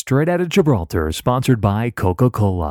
[0.00, 2.70] Straight Out of Gibraltar, sponsored by Coca Cola.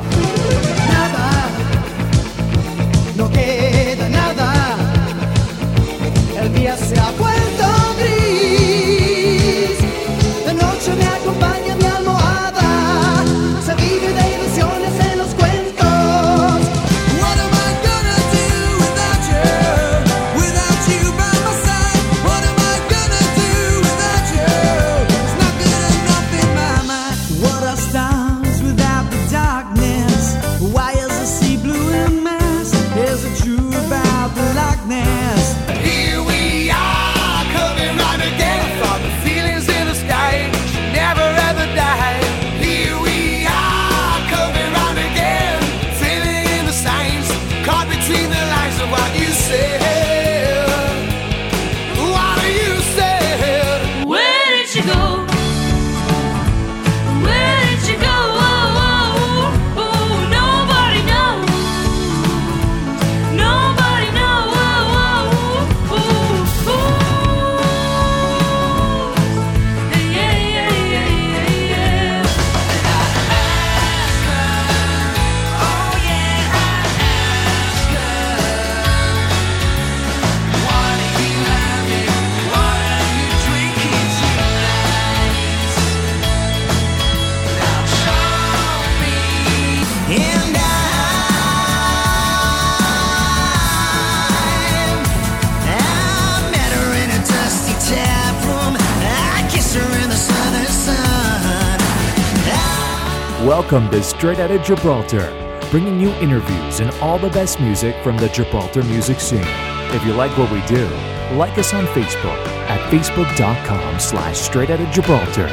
[103.72, 105.30] Welcome to Straight Out of Gibraltar,
[105.70, 109.46] bringing you interviews and all the best music from the Gibraltar music scene.
[109.94, 110.88] If you like what we do,
[111.36, 115.48] like us on Facebook at facebook.com slash straight out of Gibraltar.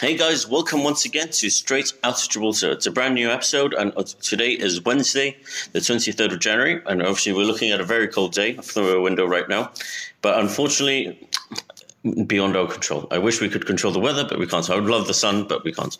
[0.00, 2.70] Hey guys, welcome once again to Straight Out of Gibraltar.
[2.70, 5.36] It's a brand new episode, and uh, today is Wednesday,
[5.72, 9.00] the 23rd of January, and obviously we're looking at a very cold day through our
[9.02, 9.72] window right now.
[10.22, 11.28] But unfortunately,
[12.26, 13.08] beyond our control.
[13.10, 14.68] I wish we could control the weather, but we can't.
[14.70, 15.96] I would love the sun, but we can't.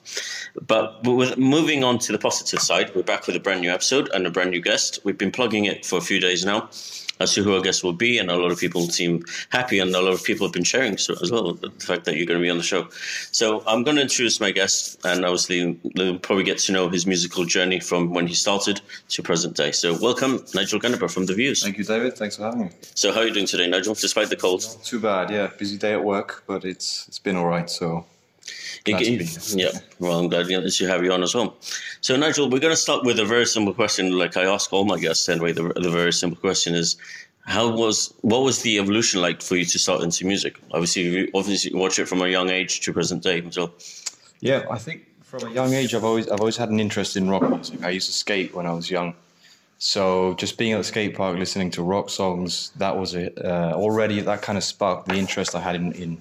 [0.66, 4.08] But with moving on to the positive side, we're back with a brand new episode
[4.14, 5.00] and a brand new guest.
[5.04, 6.68] We've been plugging it for a few days now
[7.20, 9.94] as to who our guest will be, and a lot of people seem happy, and
[9.94, 12.38] a lot of people have been sharing so as well the fact that you're going
[12.38, 12.88] to be on the show.
[13.32, 17.06] So I'm going to introduce my guest, and obviously they'll probably get to know his
[17.06, 18.80] musical journey from when he started
[19.10, 19.72] to present day.
[19.72, 21.62] So welcome, Nigel Gunnaber from The Views.
[21.62, 22.16] Thank you, David.
[22.16, 22.70] Thanks for having me.
[22.94, 23.94] So how are you doing today, Nigel?
[23.94, 25.50] Despite the cold, Too bad, yeah.
[25.58, 27.68] Busy day at work, but it's it's been all right.
[27.68, 28.04] So
[28.84, 29.70] glad to be here.
[29.72, 29.78] yeah.
[29.98, 31.56] Well, I'm glad you- have you on as well.
[32.00, 34.12] So, Nigel, we're going to start with a very simple question.
[34.16, 35.52] Like I ask all my guests, anyway.
[35.52, 36.96] The, the very simple question is,
[37.42, 40.58] how was what was the evolution like for you to start into music?
[40.72, 43.42] Obviously, you obviously watch it from a young age to present day.
[43.50, 43.72] So,
[44.40, 47.28] yeah, I think from a young age, I've always I've always had an interest in
[47.30, 47.82] rock music.
[47.82, 49.14] I used to skate when I was young,
[49.78, 53.38] so just being at the skate park listening to rock songs, that was it.
[53.42, 56.20] Uh, already that kind of sparked the interest I had in in,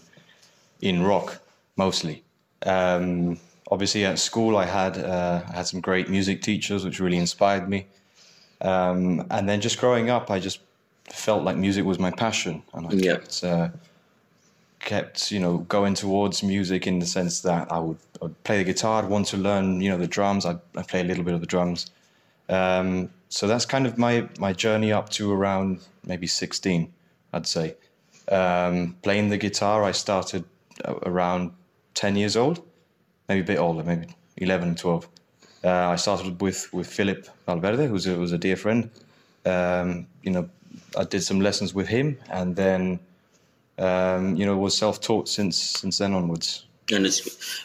[0.82, 1.42] in rock
[1.78, 2.24] mostly.
[2.66, 3.40] Um,
[3.72, 7.70] obviously, at school, I had uh, I had some great music teachers, which really inspired
[7.70, 7.88] me.
[8.62, 10.60] Um, and then just growing up, I just
[11.10, 13.14] felt like music was my passion, and I Yeah.
[13.14, 13.70] kept uh,
[14.80, 18.58] kept you know going towards music in the sense that I would, I would play
[18.58, 20.46] the guitar, I'd want to learn you know the drums.
[20.46, 21.92] I I play a little bit of the drums.
[22.50, 26.92] Um, so that's kind of my my journey up to around maybe 16,
[27.34, 27.76] I'd say.
[28.32, 30.46] Um, playing the guitar, I started
[31.06, 31.52] around
[31.97, 32.62] 10 years old,
[33.28, 35.08] maybe a bit older, maybe 11, 12.
[35.63, 38.90] Uh, I started with with Philip Valverde, who's a, was a dear friend.
[39.46, 40.47] Um, you know,
[40.96, 43.00] I did some lessons with him, and then
[43.80, 46.66] um, you know was self-taught since since then onwards.
[46.91, 47.19] and it's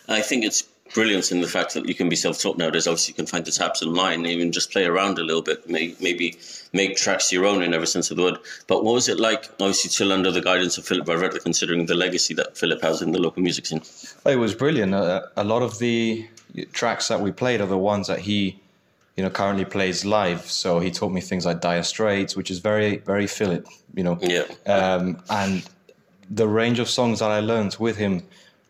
[0.09, 0.65] I think it's
[0.95, 2.87] brilliant in the fact that you can be self-taught nowadays.
[2.87, 5.95] Obviously, you can find the tabs online, even just play around a little bit, may,
[6.01, 6.37] maybe
[6.73, 8.39] make tracks your own in every sense of the word.
[8.67, 11.95] But what was it like, obviously, still under the guidance of Philip Valverde, considering the
[11.95, 13.83] legacy that Philip has in the local music scene?
[14.27, 14.95] It was brilliant.
[14.95, 16.29] Uh, a lot of the
[16.73, 18.61] tracks that we played are the ones that he,
[19.17, 20.43] you know, currently plays live.
[20.51, 24.19] So he taught me things like Dire Straits, which is very, very Philip, you know.
[24.21, 24.45] Yeah.
[24.67, 25.65] Um, and
[26.31, 28.23] the range of songs that I learned with him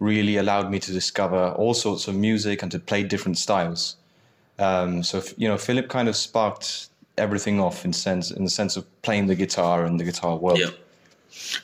[0.02, 3.96] really allowed me to discover all sorts of music and to play different styles.
[4.58, 6.88] Um, so you know, Philip kind of sparked
[7.18, 10.58] everything off in sense in the sense of playing the guitar and the guitar world.
[10.58, 10.70] Yeah.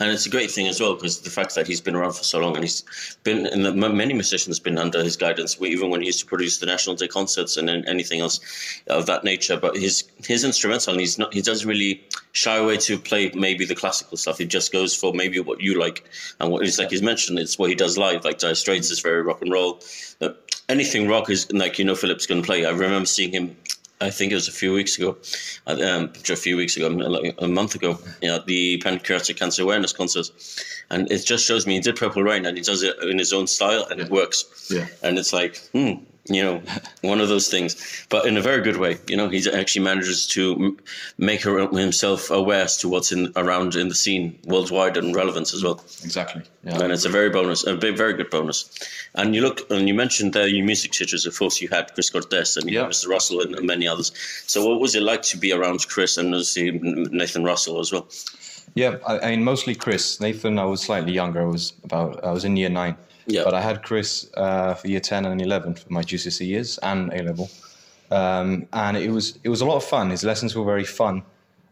[0.00, 2.25] And it's a great thing as well because the fact that he's been around for
[2.25, 6.00] so long and he's been, and the, many musicians been under his guidance, even when
[6.00, 8.41] he used to produce the National Day concerts and anything else
[8.88, 9.56] of that nature.
[9.56, 13.65] But his his instrumental, and he's not, he doesn't really shy away to play maybe
[13.65, 14.38] the classical stuff.
[14.38, 16.09] He just goes for maybe what you like
[16.41, 17.38] and what it's like he's mentioned.
[17.38, 18.25] It's what he does live.
[18.25, 19.81] Like Dire Straits is very rock and roll.
[20.69, 22.64] Anything rock is like you know Philip's going to play.
[22.64, 23.56] I remember seeing him
[24.00, 25.17] I think it was a few weeks ago,
[25.67, 26.87] uh, um, a few weeks ago,
[27.39, 30.31] a month ago, you know, at the Pancreatic Cancer Awareness Concert.
[30.91, 33.33] And it just shows me he did Purple Rain and he does it in his
[33.33, 34.71] own style and it works.
[34.71, 34.87] Yeah.
[35.03, 35.95] And it's like, hmm,
[36.29, 36.63] you know,
[37.03, 37.77] one of those things,
[38.09, 38.99] but in a very good way.
[39.09, 40.77] You know, he actually manages to
[41.17, 45.55] make her, himself aware as to what's in around in the scene worldwide and relevance
[45.55, 45.81] as well.
[46.05, 46.43] Exactly.
[46.65, 46.83] Yeah.
[46.83, 48.69] And it's a very bonus, a big, very good bonus.
[49.15, 51.27] And you look, and you mentioned there your music teachers.
[51.27, 52.85] Of course, you had Chris Cortez and Yeah.
[52.87, 53.09] Mr.
[53.09, 54.13] Russell and, and many others.
[54.47, 56.31] So, what was it like to be around Chris and
[57.13, 58.07] Nathan Russell as well?
[58.75, 60.21] Yeah, I, I mean mostly Chris.
[60.21, 61.43] Nathan, I was slightly younger.
[61.43, 62.97] I was about I was in year nine.
[63.29, 63.45] Yeah.
[63.45, 67.13] But I had Chris uh, for year ten and eleven for my GCSE years and
[67.13, 67.49] A level,
[68.11, 70.11] um, and it was it was a lot of fun.
[70.11, 71.23] His lessons were very fun.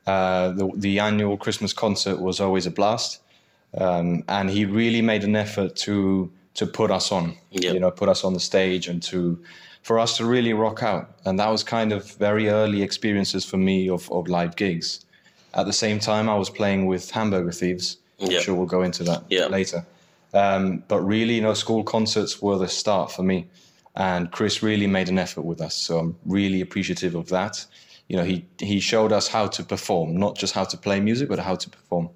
[0.07, 3.21] Uh, the the annual Christmas concert was always a blast,
[3.79, 7.37] um, and he really made an effort to to put us on.
[7.51, 7.73] Yeah.
[7.73, 9.39] You know, put us on the stage and to
[9.83, 11.09] for us to really rock out.
[11.25, 15.05] And that was kind of very early experiences for me of, of live gigs.
[15.55, 17.97] At the same time, I was playing with Hamburger Thieves.
[18.21, 19.47] I'm sure we'll go into that Yeah.
[19.47, 19.87] later.
[20.35, 23.49] Um, but really, you know, school concerts were the start for me.
[23.95, 25.75] And Chris really made an effort with us.
[25.75, 27.65] So I'm really appreciative of that.
[28.09, 31.29] You know, he, he showed us how to perform, not just how to play music,
[31.29, 32.11] but how to perform.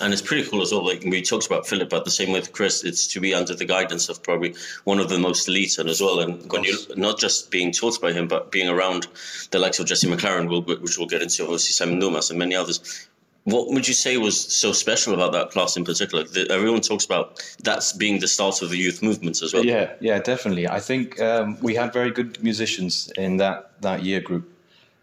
[0.00, 0.84] And it's pretty cool as well.
[0.84, 3.64] Like we talked about Philip, but the same with Chris, it's to be under the
[3.64, 6.18] guidance of probably one of the most elite and as well.
[6.18, 9.06] And when you not just being taught by him, but being around
[9.52, 10.48] the likes of Jesse McLaren,
[10.82, 13.08] which we'll get into, obviously Simon Dumas and many others.
[13.44, 16.24] What would you say was so special about that class in particular?
[16.24, 19.64] The, everyone talks about that's being the start of the youth movements as well.
[19.64, 20.66] Yeah, yeah, definitely.
[20.66, 24.50] I think um, we had very good musicians in that that year group.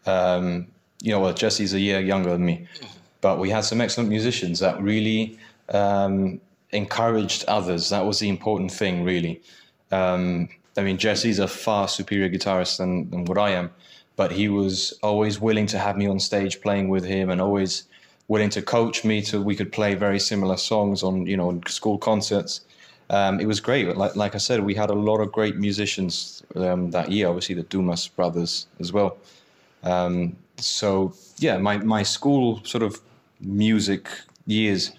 [0.08, 0.68] Um,
[1.02, 2.68] you know, well, Jesse's a year younger than me,
[3.22, 5.38] but we had some excellent musicians that really
[5.70, 6.42] um,
[6.72, 7.90] encouraged others.
[7.90, 9.42] That was the important thing, really.
[9.92, 13.72] Um, I mean, Jesse's a far superior guitarist than, than what I am,
[14.16, 17.84] but he was always willing to have me on stage playing with him, and always
[18.31, 21.98] willing to coach me to we could play very similar songs on you know school
[21.98, 22.62] concerts
[23.12, 23.98] um, it was great.
[23.98, 27.28] Like, like I said, we had a lot of great musicians um, that year.
[27.28, 29.18] Obviously, the Dumas brothers as well.
[29.83, 33.01] Um, so yeah, my, my school sort of
[33.42, 34.07] music
[34.45, 34.92] years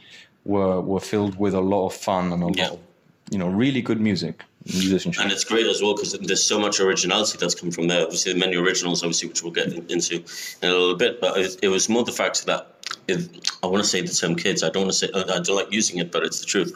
[0.44, 2.64] were were filled with a lot of fun and a Yeah.
[2.64, 2.80] lot of
[3.30, 5.22] you know really good music musicianship.
[5.22, 8.02] And it's great as well because there's so much originality that's come from there.
[8.02, 11.20] Obviously, the many originals, obviously, which we'll get into in a little bit.
[11.20, 12.68] But it, it was more the fact that
[13.08, 14.62] it, I want to say the term kids.
[14.62, 16.72] I don't want to say I don't like using it, but it's the truth.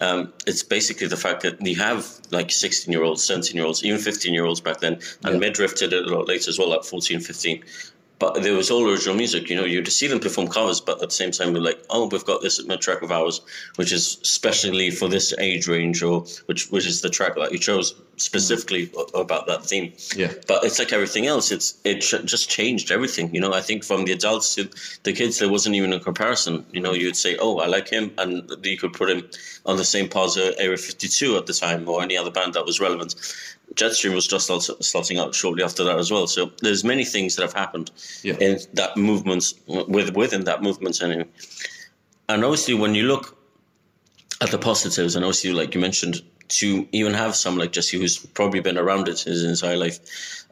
[0.00, 3.84] Um, it's basically the fact that you have like 16 year olds, 17 year olds,
[3.84, 4.94] even 15 year olds back then,
[5.24, 5.38] and Yeah.
[5.38, 7.62] midriff did it a lot later as well, like 14, 15.
[8.20, 9.64] But there was all original music, you know.
[9.64, 12.42] You'd see them perform covers, but at the same time, we're like, oh, we've got
[12.42, 13.40] this track of ours,
[13.76, 17.58] which is specially for this age range, or which which is the track that you
[17.58, 19.94] chose specifically a- about that theme.
[20.14, 20.32] Yeah.
[20.46, 21.50] But it's like everything else.
[21.50, 23.34] It's it just changed everything.
[23.34, 24.68] You know, I think from the adults to
[25.02, 26.66] the kids, there wasn't even a comparison.
[26.72, 29.28] You know, you'd say, oh, I like him, and you could put him
[29.64, 32.66] on the same par as Area 52 at the time, or any other band that
[32.66, 33.14] was relevant.
[33.74, 36.26] Jetstream was just also starting out shortly after that as well.
[36.26, 37.90] So there's many things that have happened
[38.22, 38.34] Yeah.
[38.40, 41.26] in that movement, with within that movement anyway.
[42.28, 43.36] And obviously, when you look
[44.40, 48.18] at the positives, and obviously, like you mentioned, to even have someone like Jesse who's
[48.18, 50.00] probably been around it his entire life,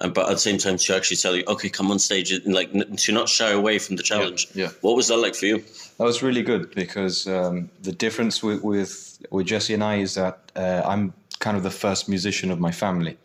[0.00, 2.54] and but at the same time to actually tell you, okay, come on stage, and
[2.54, 4.46] like n- to not shy away from the challenge.
[4.54, 4.68] yeah.
[4.82, 5.58] What was that like for you?
[5.98, 10.14] That was really good because um, the difference with, with with Jesse and I is
[10.14, 13.16] that uh, I'm kind of the first musician of my family.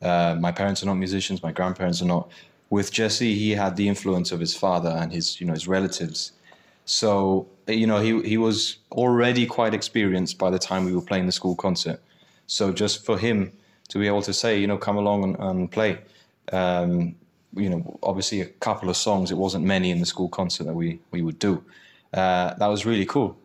[0.00, 1.42] Uh, my parents are not musicians.
[1.42, 2.30] My grandparents are not.
[2.70, 6.32] With Jesse, he had the influence of his father and his you know his relatives.
[6.84, 11.26] So you know he he was already quite experienced by the time we were playing
[11.26, 12.00] the school concert.
[12.46, 13.52] So just for him
[13.88, 15.98] to be able to say you know come along and, and play,
[16.52, 17.14] um,
[17.54, 19.30] you know obviously a couple of songs.
[19.30, 21.62] It wasn't many in the school concert that we we would do.
[22.12, 23.36] Uh, that was really cool.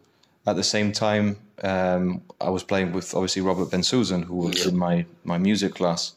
[0.46, 4.78] At the same time, um, I was playing with obviously Robert Bensusan, who was in
[4.78, 6.14] my my music class,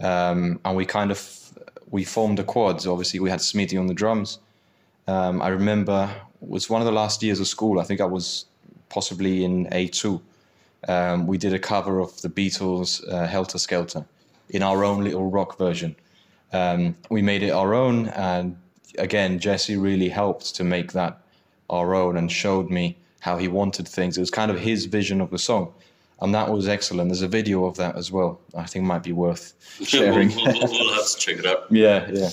[0.00, 1.52] um, and we kind of
[1.90, 2.86] we formed the quads.
[2.86, 4.38] Obviously, we had Smithy on the drums.
[5.08, 6.10] Um, I remember
[6.42, 7.80] it was one of the last years of school.
[7.80, 8.46] I think I was
[8.88, 10.20] possibly in A two.
[10.88, 14.04] Um, we did a cover of the Beatles' uh, "Helter Skelter"
[14.50, 15.96] in our own little rock version.
[16.52, 18.56] Um, we made it our own, and
[18.98, 21.20] again, Jesse really helped to make that
[21.68, 22.96] our own and showed me
[23.26, 24.16] how he wanted things.
[24.16, 25.74] It was kind of his vision of the song,
[26.20, 27.08] and that was excellent.
[27.10, 28.40] There's a video of that as well.
[28.54, 29.52] I think might be worth
[29.84, 30.28] sharing.
[30.28, 31.66] we'll, we'll, we'll have to check it out.
[31.70, 32.30] yeah, yeah,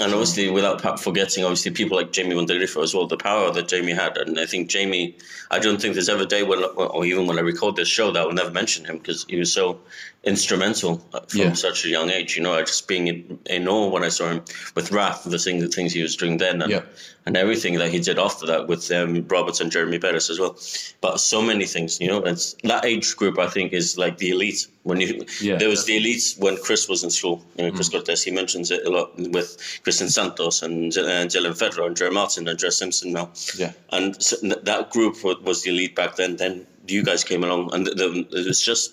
[0.00, 3.92] And obviously, without forgetting, obviously, people like Jamie Montegrifo as well, the power that Jamie
[3.92, 4.18] had.
[4.18, 5.16] And I think Jamie,
[5.52, 8.10] I don't think there's ever a day when, or even when I record this show,
[8.10, 9.78] that I will never mention him because he was so
[10.26, 11.52] instrumental uh, from Yeah.
[11.54, 12.36] such a young age.
[12.36, 14.42] You know, I just being in, in awe when I saw him
[14.74, 16.80] with Wrath, the, thing, the things he was doing then, and, Yeah.
[17.24, 20.58] and everything that he did after that with um, Roberts and Jeremy Bettis as well.
[21.00, 24.30] But so many things, you know, it's, that age group, I think, is like the
[24.30, 24.66] elite.
[24.82, 25.56] When you, Yeah.
[25.56, 27.44] there was the elite when Chris was in school.
[27.56, 31.56] You know, Chris Cortez, he mentions it a lot with Kristen Santos and uh, Dylan
[31.56, 33.30] Federer and Jerry Martin and Jess Simpson now.
[33.56, 33.72] Yeah.
[33.90, 36.36] And so that group was the elite back then.
[36.36, 38.92] Then you guys came along, and the, the, it was just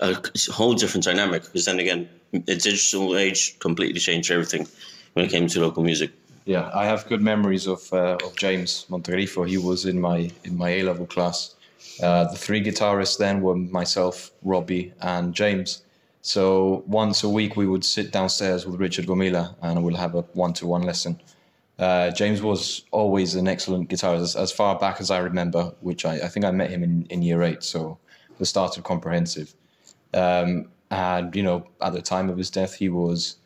[0.00, 0.16] a
[0.52, 1.42] whole different dynamic.
[1.44, 4.66] Because then again, the digital age completely changed everything
[5.14, 6.10] when it came to local music.
[6.44, 6.70] yeah.
[6.74, 9.46] I have good memories of uh, of James Montegrifo.
[9.48, 11.54] He was in my in my A level class.
[12.02, 15.82] Uh, the three guitarists then were myself, Robbie, and James.
[16.22, 20.22] So once a week we would sit downstairs with Richard Gomila and we'll have a
[20.32, 21.20] one-to-one lesson.
[21.78, 26.04] Uh, James was always an excellent guitarist as, as far back as I remember, which
[26.06, 27.98] I, I think I met him in, in year eight, so
[28.38, 29.54] the start of comprehensive.
[30.14, 33.36] Um, and you know, at the time of his death, he was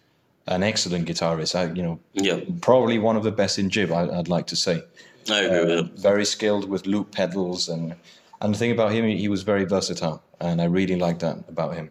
[0.47, 1.55] an excellent guitarist.
[1.55, 3.93] I, you know, Yeah, probably one of the best in jib.
[3.93, 4.83] I, I'd like to say.
[5.31, 5.99] I agree with it.
[5.99, 7.95] Very skilled with loop pedals and
[8.41, 11.75] and the thing about him, he was very versatile, and I really like that about
[11.75, 11.91] him.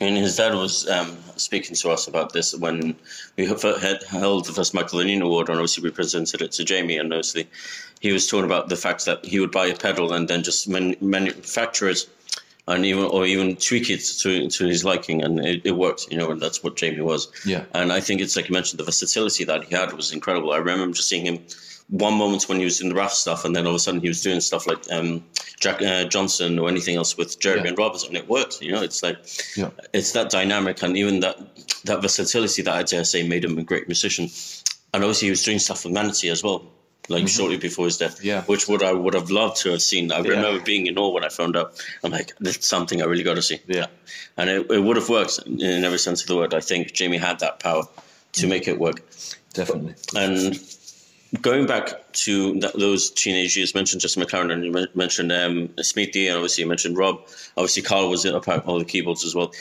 [0.00, 2.96] And his dad was um, speaking to us about this when
[3.36, 6.96] we had held the first Michael Lennon Award, and obviously we presented it to Jamie,
[6.96, 7.48] and obviously
[8.00, 10.68] he was talking about the fact that he would buy a pedal and then just
[10.68, 12.08] man- manufacture it,
[12.72, 16.16] and even or even tweak it to to his liking, and it, it worked, you
[16.18, 17.28] know, and that's what Jamie was.
[17.44, 17.64] Yeah.
[17.74, 20.52] And I think it's like you mentioned, the versatility that he had was incredible.
[20.52, 21.38] I remember just seeing him
[21.88, 24.00] one moment when he was in the rough stuff, and then all of a sudden
[24.00, 25.24] he was doing stuff like um,
[25.58, 27.68] Jack uh, Johnson or anything else with Jeremy Yeah.
[27.70, 28.62] and Roberts, and it worked.
[28.62, 29.18] You know, it's like
[29.56, 29.70] Yeah.
[29.92, 31.36] it's that dynamic and even that
[31.84, 34.28] that versatility that I dare say made him a great musician.
[34.94, 36.64] And obviously he was doing stuff with Manatee as well,
[37.08, 38.18] like shortly before his death.
[38.18, 38.26] Mm-hmm.
[38.26, 38.42] Yeah.
[38.42, 40.12] Which would I would have loved to have seen.
[40.12, 41.82] I remember being in awe when I found out.
[42.04, 43.60] I'm like, this is something I really got to see.
[43.66, 43.86] Yeah.
[44.36, 46.54] And it, it would have worked in every sense of the word.
[46.54, 47.84] I think Jamie had that power
[48.32, 49.02] to make it work.
[49.54, 49.94] Definitely.
[50.14, 50.60] And
[51.42, 56.28] going back to that, those teenage years, mentioned Justin McLaren and you mentioned um, Smithy,
[56.28, 57.20] and obviously you mentioned Rob.
[57.56, 59.52] Obviously, Carl was a part of all the keyboards as well.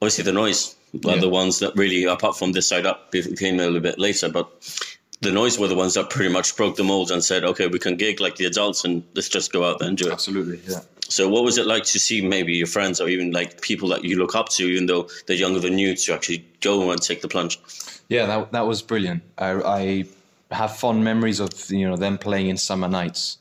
[0.00, 1.20] Obviously, the noise were Yeah.
[1.20, 4.50] the ones that really, apart from this side up, came a little bit later, but
[5.20, 7.78] the noise were the ones that pretty much broke the mold and said, okay, we
[7.78, 10.12] can gig like the adults and let's just go out there and do it.
[10.12, 10.60] Absolutely.
[10.68, 10.80] Yeah.
[11.08, 14.04] So, what was it like to see maybe your friends or even like people that
[14.04, 17.22] you look up to, even though they're younger than you, to actually go and take
[17.22, 17.58] the plunge?
[18.08, 19.22] Yeah, that that was brilliant.
[19.38, 20.04] I, I
[20.50, 23.38] have fond memories of you know them playing in summer nights,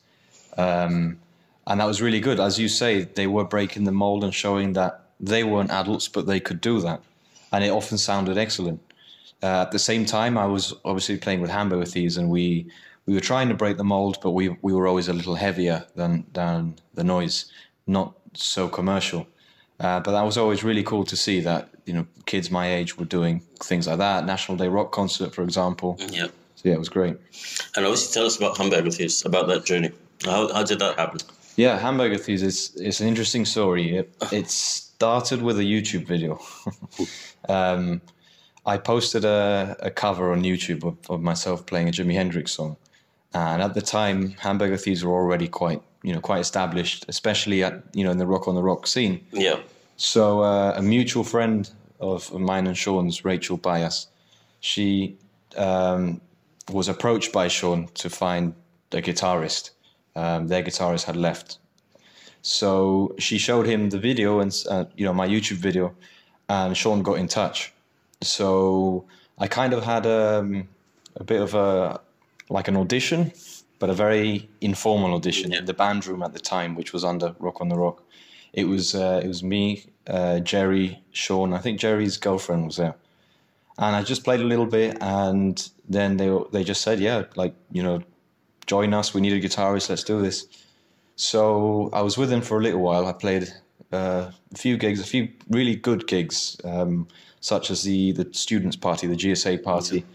[0.58, 1.20] um,
[1.68, 2.40] and that was really good.
[2.40, 6.26] As you say, they were breaking the mold and showing that they weren't adults, but
[6.26, 7.02] they could do that,
[7.52, 8.80] and it often sounded excellent.
[9.44, 12.68] Uh, at the same time, I was obviously playing with Hamburger Thieves, and we
[13.06, 15.86] we were trying to break the mold, but we we were always a little heavier
[15.96, 17.52] than than the noise,
[17.86, 19.28] not so commercial.
[19.80, 22.98] Uh, but that was always really cool to see that you know kids my age
[22.98, 24.26] were doing things like that.
[24.26, 25.98] National Day Rock concert, for example.
[26.10, 26.28] Yeah.
[26.56, 27.16] So yeah, it was great.
[27.76, 29.92] And obviously, tell us about Hamburger Thieves, about that journey.
[30.26, 31.20] How, how did that happen?
[31.56, 33.98] Yeah, Hamburger Thieves is it's an interesting story.
[33.98, 36.40] It, it started with a YouTube video.
[37.50, 38.02] um,
[38.68, 42.76] I posted a, a cover on YouTube of, of myself playing a Jimi Hendrix song,
[43.34, 47.82] and at the time, Hamburger Thieves were already quite you know quite established, especially at
[47.94, 49.26] you know in the rock on the rock scene.
[49.32, 49.60] Yeah.
[49.96, 51.70] So uh, a mutual friend
[52.00, 54.08] of mine and Sean's, Rachel Bias,
[54.60, 55.18] she
[55.56, 56.22] um,
[56.72, 58.54] was approached by Sean to find
[58.92, 59.72] a guitarist.
[60.16, 61.58] Um, their guitarist had left,
[62.42, 65.96] so she showed him the video and uh, you know my YouTube video,
[66.50, 67.72] and Sean got in touch.
[68.22, 69.06] So
[69.38, 70.68] I kind of had um,
[71.16, 72.00] a bit of a
[72.50, 73.32] like an audition,
[73.80, 75.60] but a very informal audition Yeah.
[75.60, 78.04] in the band room at the time, which was under Rock on the Rock.
[78.54, 81.54] It was uh, it was me, uh, Jerry, Sean.
[81.54, 82.96] I think Jerry's girlfriend was there,
[83.78, 87.54] and I just played a little bit, and then they they just said, yeah, like
[87.72, 88.02] you know,
[88.66, 89.14] join us.
[89.14, 89.90] We need a guitarist.
[89.90, 90.48] Let's do this.
[91.16, 93.06] So I was with them for a little while.
[93.06, 93.48] I played
[93.92, 97.08] uh, a few gigs, a few really good gigs, um,
[97.48, 100.06] such as the the students' party, the GSA party.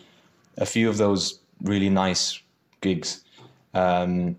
[0.59, 2.41] A few of those really nice
[2.81, 3.25] gigs.
[3.75, 4.37] Um,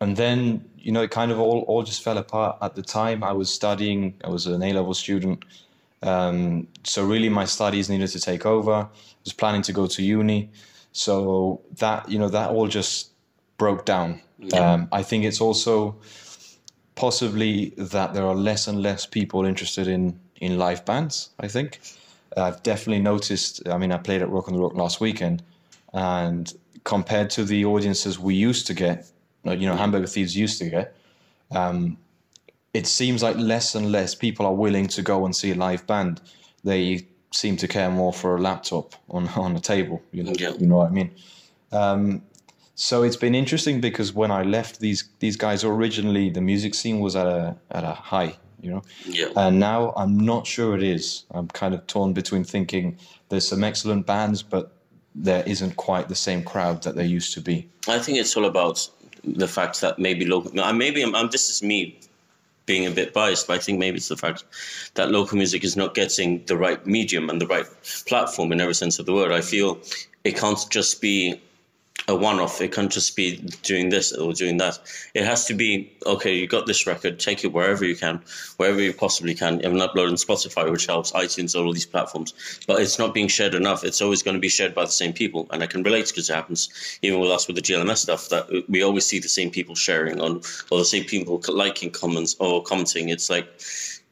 [0.00, 0.38] and then
[0.76, 3.48] you know it kind of all, all just fell apart at the time i was
[3.52, 5.42] studying i was an a-level student
[6.02, 8.86] um, so really my studies needed to take over i
[9.24, 10.50] was planning to go to uni
[10.96, 13.10] so that you know that all just
[13.58, 14.22] broke down.
[14.54, 15.96] Um, I think it's also
[16.94, 21.30] possibly that there are less and less people interested in in live bands.
[21.38, 21.80] I think
[22.36, 23.66] I've definitely noticed.
[23.68, 25.42] I mean, I played at Rock on the Rock last weekend,
[25.92, 26.52] and
[26.84, 29.06] compared to the audiences we used to get,
[29.44, 30.96] you know, Hamburger Thieves used to get,
[31.50, 31.96] um,
[32.74, 35.86] it seems like less and less people are willing to go and see a live
[35.86, 36.20] band.
[36.64, 40.02] They seem to care more for a laptop on on a table.
[40.12, 40.52] You know, Yeah.
[40.58, 41.10] you know what I mean.
[41.72, 42.22] Um,
[42.74, 47.00] so it's been interesting because when I left these these guys originally, the music scene
[47.00, 49.28] was at a at a high, you know, Yeah.
[49.36, 51.24] and now I'm not sure it is.
[51.30, 52.98] I'm kind of torn between thinking
[53.28, 54.72] there's some excellent bands, but
[55.14, 57.68] there isn't quite the same crowd that there used to be.
[57.88, 58.88] I think it's all about
[59.24, 60.52] the fact that maybe local.
[60.74, 61.30] Maybe I'm, I'm.
[61.30, 61.98] This is me
[62.66, 64.44] being a bit biased, but I think maybe it's the fact
[64.94, 67.66] that local music is not getting the right medium and the right
[68.06, 69.32] platform in every sense of the word.
[69.32, 69.78] I feel
[70.24, 71.40] it can't just be
[72.08, 72.60] a one-off.
[72.60, 74.78] It can't just be doing this or doing that.
[75.14, 76.34] It has to be okay.
[76.34, 78.20] You got this record, take it wherever you can,
[78.58, 79.58] wherever you possibly can.
[79.60, 82.32] Even upload on Spotify, which helps iTunes, all these platforms.
[82.66, 83.84] But it's not being shared enough.
[83.84, 86.30] It's always going to be shared by the same people, and I can relate because
[86.30, 89.50] it happens even with us with the GLMS stuff that we always see the same
[89.50, 93.08] people sharing on, or the same people liking comments or commenting.
[93.08, 93.48] It's like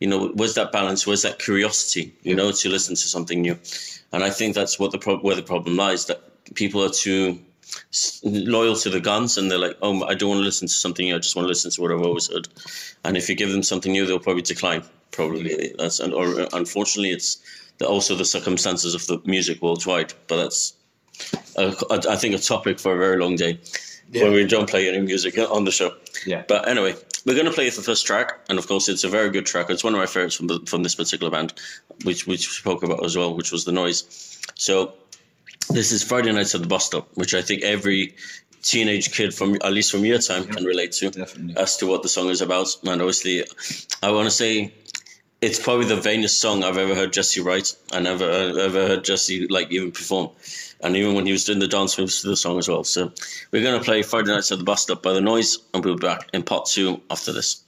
[0.00, 1.06] you know, where's that balance?
[1.06, 2.12] Where's that curiosity?
[2.22, 3.56] You know, to listen to something new,
[4.12, 6.06] and I think that's what the pro- where the problem lies.
[6.06, 6.20] That
[6.54, 7.38] people are too
[8.22, 11.06] loyal to the guns, and they're like, "Oh, I don't want to listen to something
[11.06, 11.16] new.
[11.16, 12.48] I just want to listen to what I've always heard."
[13.04, 14.82] And if you give them something new, they'll probably decline.
[15.10, 17.38] Probably that's and or unfortunately, it's
[17.78, 20.12] the, also the circumstances of the music worldwide.
[20.26, 20.74] But that's
[21.56, 23.60] a, a, I think a topic for a very long day.
[24.12, 25.94] When we don't play any music on the show.
[26.26, 26.44] Yeah.
[26.46, 29.30] But anyway, we're going to play the first track, and of course, it's a very
[29.30, 29.70] good track.
[29.70, 31.54] It's one of my favorites from the, from this particular band,
[32.04, 34.04] which which we spoke about as well, which was the noise.
[34.54, 34.94] So
[35.68, 38.14] this is Friday Nights at the Bus Stop, which I think every
[38.62, 41.56] teenage kid from at least from your time can relate to, Definitely.
[41.62, 42.68] as to what the song is about.
[42.82, 43.44] And obviously,
[44.02, 44.72] I want to say
[45.40, 49.46] it's probably the vainest song I've ever heard Jesse write, and ever ever heard Jesse
[49.48, 50.30] like even perform,
[50.82, 52.84] and even when he was doing the dance moves to the song as well.
[52.84, 53.12] So
[53.50, 56.06] we're gonna play Friday Nights at the Bus Stop by the Noise, and we'll be
[56.06, 57.62] back in part two after this.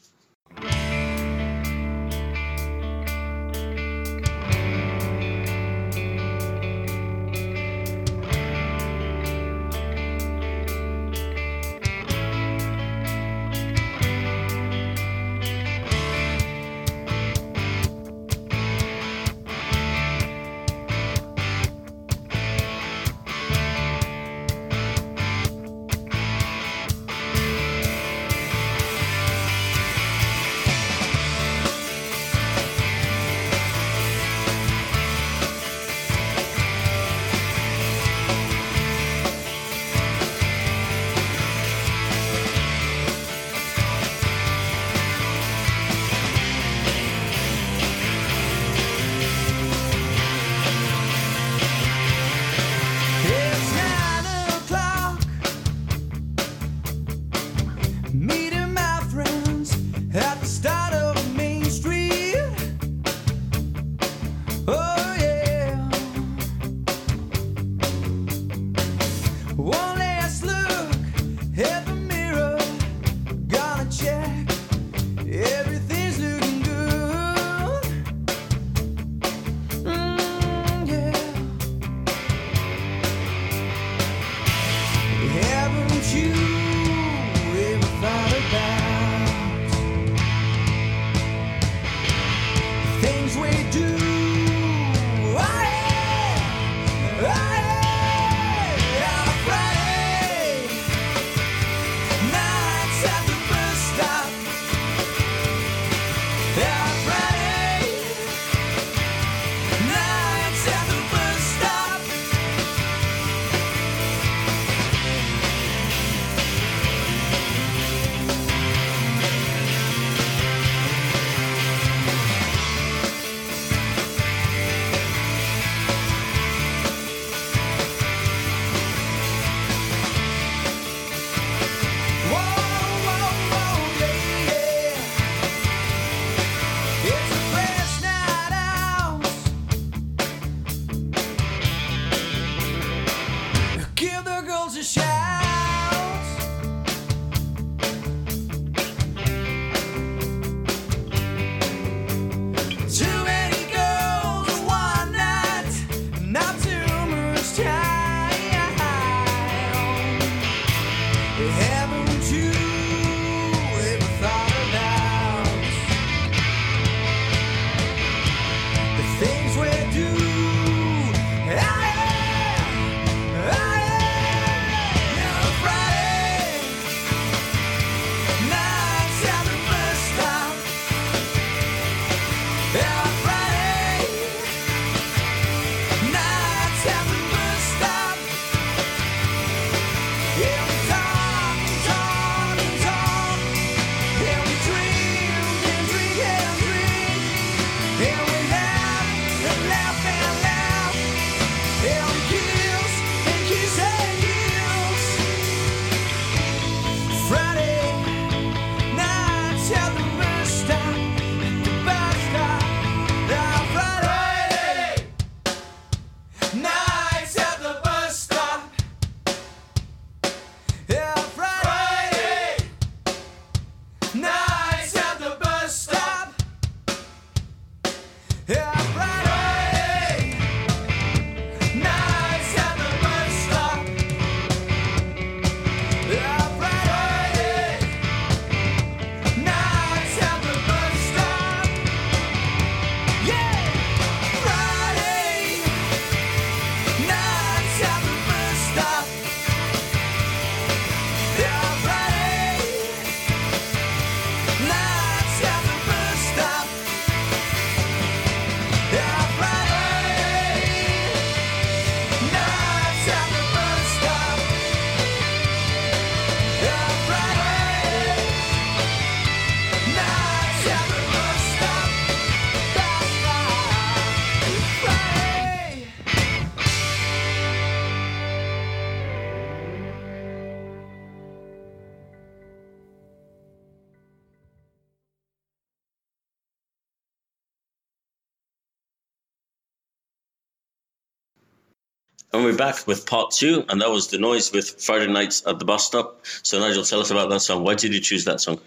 [292.36, 295.58] And we're back with part two, and that was the noise with Friday nights at
[295.58, 296.20] the bus stop.
[296.42, 297.64] So Nigel, tell us about that song.
[297.64, 298.60] Why did you choose that song?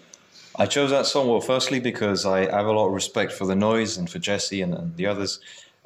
[0.56, 3.54] I chose that song, well, firstly, because I have a lot of respect for the
[3.54, 5.38] noise and for Jesse and, and the others.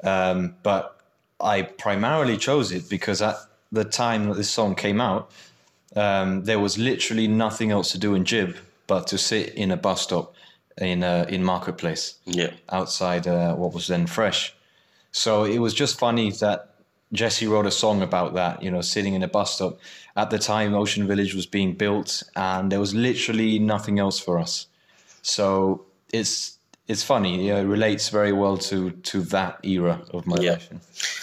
[0.03, 0.99] Um, but
[1.39, 3.35] I primarily chose it because at
[3.71, 5.29] the time that this song came out,
[5.95, 9.77] um, there was literally nothing else to do in Jib but to sit in a
[9.77, 10.33] bus stop
[10.79, 12.49] in uh, in Marketplace Yeah.
[12.69, 14.55] outside uh, what was then Fresh.
[15.11, 16.71] So it was just funny that
[17.13, 19.79] Jesse wrote a song about that, you know, sitting in a bus stop.
[20.17, 24.39] At the time, Ocean Village was being built, and there was literally nothing else for
[24.39, 24.67] us.
[25.21, 26.53] So it's
[26.87, 27.47] it's funny.
[27.47, 30.51] Yeah, it relates very well to to that era of my Yeah.
[30.51, 30.69] life.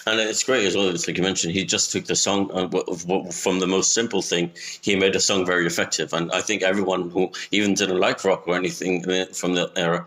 [0.07, 0.89] And it's great as well.
[0.89, 3.67] It's like you mentioned, he just took the song uh, what- of what- from the
[3.69, 4.51] most simple thing.
[4.81, 8.49] He made a song very effective, and I think everyone who even didn't like rock
[8.49, 10.07] or anything uh, from the era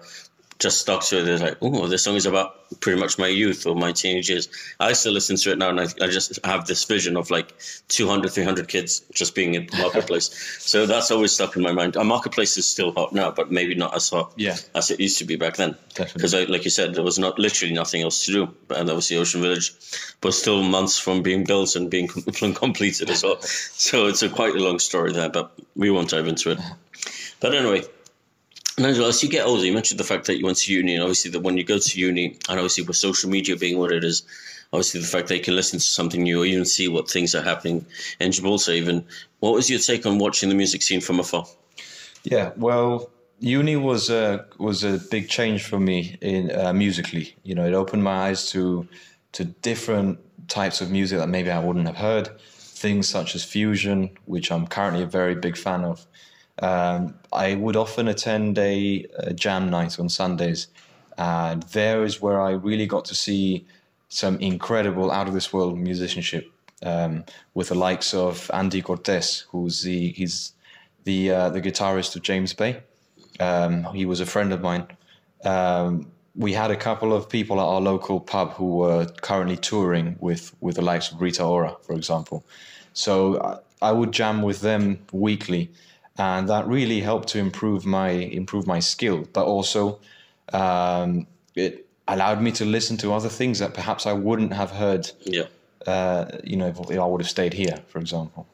[0.58, 1.24] just stuck to it.
[1.24, 4.48] They're like, "Oh, this song is about pretty much my youth or my teenage years."
[4.80, 7.54] I still listen to it now, and I, I just have this vision of like
[7.90, 10.30] 200, 300 kids just being in marketplace.
[10.60, 11.98] so that's always stuck in my mind.
[11.98, 14.56] Our marketplace is still hot now, but maybe not as hot Yeah.
[14.74, 15.76] as it used to be back then.
[15.98, 19.42] Because, like you said, there was not literally nothing else to do, and obviously Ocean
[19.42, 19.74] Village
[20.24, 23.42] was still months from being built and being com- completed as well.
[23.42, 26.60] So it's a quite a long story there, but we won't dive into it.
[26.60, 26.74] Uh-huh.
[27.42, 27.84] But anyway.
[28.78, 31.04] Nigel, as you get older, you mentioned the fact that you went to uni, and
[31.04, 34.04] obviously that when you go to uni, and obviously with social media being what it
[34.04, 34.24] is,
[34.74, 37.34] obviously the fact that you can listen to something new or even see what things
[37.34, 37.86] are happening
[38.20, 38.72] in Gibraltar.
[38.72, 39.06] Even
[39.40, 41.46] what was your take on watching the music scene from afar?
[42.24, 43.10] Yeah, well,
[43.40, 47.36] uni was a was a big change for me in uh, musically.
[47.44, 48.88] You know, it opened my eyes to
[49.34, 52.30] to different types of music that maybe I wouldn't have heard.
[52.40, 56.06] Things such as fusion, which I'm currently a very big fan of.
[56.60, 60.68] Um, I would often attend a, a jam night on Sundays,
[61.18, 63.66] and there is where I really got to see
[64.10, 66.50] some incredible out of this world musicianship
[66.84, 70.54] um, with the likes of Andy Cortez, who's the he's
[71.04, 72.82] the uh, the guitarist of James Bay.
[73.40, 74.88] Um, he was a friend of mine.
[75.44, 80.16] Um, we had a couple of people at our local pub who were currently touring
[80.20, 82.44] with with the likes of Rita Ora, for example.
[82.94, 83.42] So
[83.82, 85.72] I, I would jam with them weekly,
[86.18, 89.28] and that really helped to improve my improve my skill.
[89.34, 90.00] But also,
[90.54, 95.12] um, it allowed me to listen to other things that perhaps I wouldn't have heard.
[95.24, 95.46] Yeah.
[95.86, 98.48] Uh, you know, if, if I would have stayed here, for example.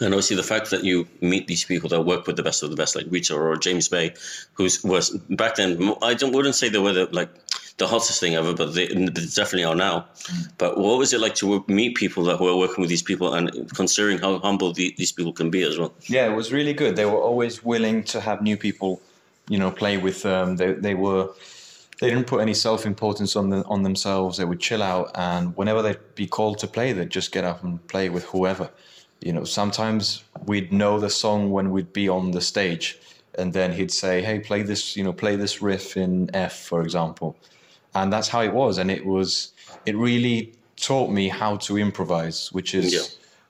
[0.00, 2.70] And obviously, the fact that you meet these people that work with the best of
[2.70, 4.14] the best, like Rita or James Bay,
[4.54, 5.94] who was back then.
[6.02, 7.30] I don't wouldn't say they were the, like
[7.76, 10.06] the hottest thing ever, but they, they definitely are now.
[10.24, 10.52] Mm.
[10.58, 13.34] But what was it like to work, meet people that were working with these people,
[13.34, 15.92] and considering how humble the, these people can be as well?
[16.06, 16.96] Yeah, it was really good.
[16.96, 19.02] They were always willing to have new people,
[19.48, 20.56] you know, play with them.
[20.56, 21.30] They they were
[22.00, 24.38] they didn't put any self importance on the, on themselves.
[24.38, 27.64] They would chill out, and whenever they'd be called to play, they'd just get up
[27.64, 28.70] and play with whoever.
[29.20, 32.98] You know, sometimes we'd know the song when we'd be on the stage,
[33.36, 34.96] and then he'd say, "Hey, play this.
[34.96, 37.36] You know, play this riff in F, for example."
[37.94, 39.52] And that's how it was, and it was.
[39.86, 43.00] It really taught me how to improvise, which is Yeah.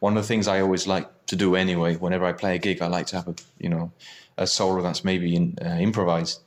[0.00, 1.96] one of the things I always like to do anyway.
[1.96, 3.90] Whenever I play a gig, I like to have a you know
[4.36, 6.40] a solo that's maybe in, uh, improvised.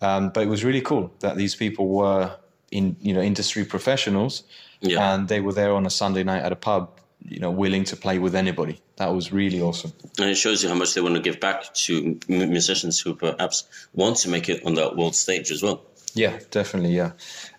[0.00, 2.36] Um, but it was really cool that these people were
[2.70, 4.44] in you know industry professionals,
[4.80, 5.14] Yeah.
[5.14, 6.88] and they were there on a Sunday night at a pub,
[7.28, 8.80] you know, willing to play with anybody.
[8.96, 9.92] That was really awesome.
[10.18, 13.64] And it shows you how much they want to give back to musicians who perhaps
[13.92, 15.82] want to make it on that world stage as well.
[16.14, 16.94] Yeah, definitely.
[16.94, 17.12] Yeah.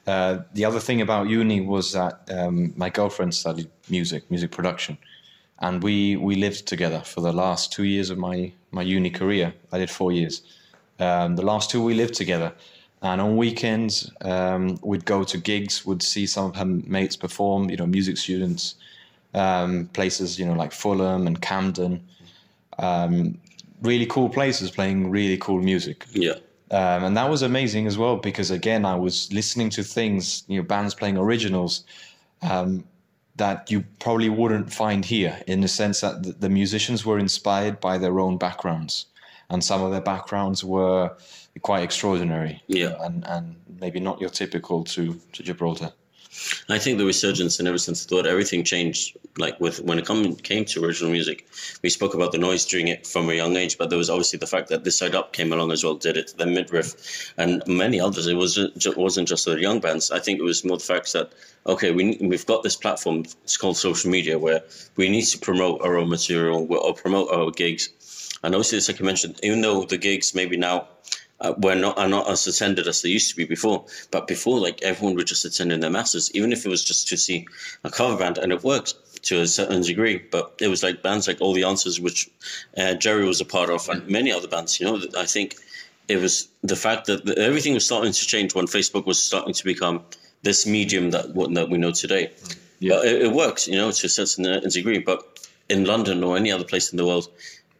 [0.07, 4.97] Uh, the other thing about uni was that um, my girlfriend studied music, music production,
[5.59, 9.53] and we we lived together for the last two years of my my uni career.
[9.71, 10.41] I did four years.
[10.99, 12.53] Um, the last two we lived together,
[13.01, 17.69] And on weekends, um, we'd go to gigs, would see some of her mates perform,
[17.69, 18.75] you know, music students,
[19.33, 22.01] um, places, you know, like Fulham and Camden.
[22.79, 23.37] Um,
[23.81, 26.05] really cool places playing really cool music.
[26.13, 26.35] Yeah.
[26.71, 30.57] Um, and that was amazing as well because again, I was listening to things, you
[30.57, 31.83] know, bands playing originals
[32.41, 32.83] um,
[33.35, 37.79] that you probably wouldn't find here, in the sense that the, the musicians were inspired
[37.79, 39.05] by their own backgrounds,
[39.49, 41.15] and some of their backgrounds were
[41.61, 42.61] quite extraordinary.
[42.67, 42.95] Yeah.
[43.01, 45.91] and and maybe not your typical to to Gibraltar.
[46.69, 49.17] I think the resurgence and ever since I thought everything changed.
[49.37, 51.47] Like with when it come, came to original music,
[51.83, 54.39] we spoke about the noise during it from a young age, but there was obviously
[54.39, 57.61] the fact that this side up came along as well, did it, the midriff, and
[57.67, 58.27] many others.
[58.27, 60.11] It wasn't ju- wasn't just the young bands.
[60.11, 61.33] I think it was more the fact that
[61.67, 63.25] okay, we we've got this platform.
[63.43, 64.61] It's called social media where
[64.95, 67.89] we need to promote our own material or promote our gigs.
[68.43, 70.87] And obviously, as like you mentioned, even though the gigs maybe now
[71.39, 73.85] uh, were not are not as attended as they used to be before.
[74.11, 77.07] But before, like everyone would just attend in their masses, even if it was just
[77.09, 77.47] to see
[77.83, 80.17] a cover band, and it worked to a certain degree.
[80.17, 82.29] But it was like bands like All the Answers, which
[82.77, 84.79] uh, Jerry was a part of, and many other bands.
[84.79, 85.55] You know, I think
[86.07, 89.53] it was the fact that the, everything was starting to change when Facebook was starting
[89.53, 90.03] to become
[90.43, 92.31] this medium that what that we know today.
[92.79, 92.95] Yeah.
[92.95, 94.99] But it, it works, you know, to a certain uh, degree.
[94.99, 97.29] But in London or any other place in the world,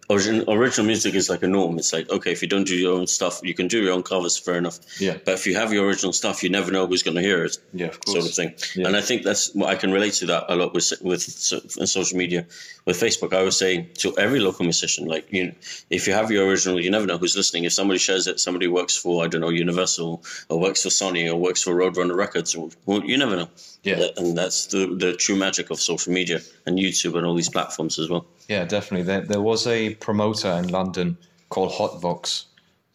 [0.10, 1.78] original music is like a norm.
[1.78, 4.04] It's like okay, if you don't do your own stuff, you can do your own
[4.04, 4.80] covers, fair enough.
[5.00, 5.18] Yeah.
[5.24, 7.58] But if you have your original stuff, you never know who's going to hear it.
[7.74, 8.54] Yeah, of Sort of thing.
[8.76, 8.88] Yeah.
[8.88, 11.60] And I think that's what I can relate to that a lot with with so-
[11.86, 12.46] social media,
[12.86, 13.34] with Facebook.
[13.34, 15.54] I would say to every local musician, like you,
[15.90, 17.64] if you have your original, you never know who's listening.
[17.64, 21.32] If somebody shares it, somebody works for I don't know Universal or works for Sony
[21.32, 23.50] or works for Roadrunner Records, well, you never know.
[23.86, 24.08] Yeah.
[24.18, 28.00] And that's the the true magic of social media and YouTube and all these platforms
[28.00, 28.26] as well.
[28.50, 29.04] Yeah, definitely.
[29.06, 31.18] There, there was a promoter in London
[31.50, 32.46] called Hotvox,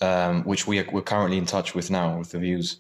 [0.00, 2.76] um, which we are, we're currently in touch with now with the views.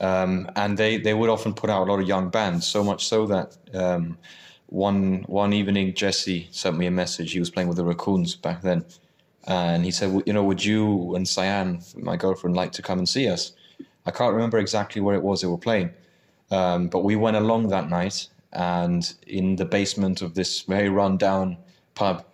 [0.00, 3.06] Um, and they, they would often put out a lot of young bands, so much
[3.06, 4.18] so that um,
[4.66, 7.32] one one evening Jesse sent me a message.
[7.32, 8.84] He was playing with the Raccoons back then,
[9.46, 12.98] and he said, "W- "You know, would you and Cyan, my girlfriend, like to come
[12.98, 13.52] and see us?"
[14.04, 15.90] I can't remember exactly where it was they were playing,
[16.52, 21.56] um, but we went along that night, and in the basement of this very run-down
[21.94, 22.24] pub,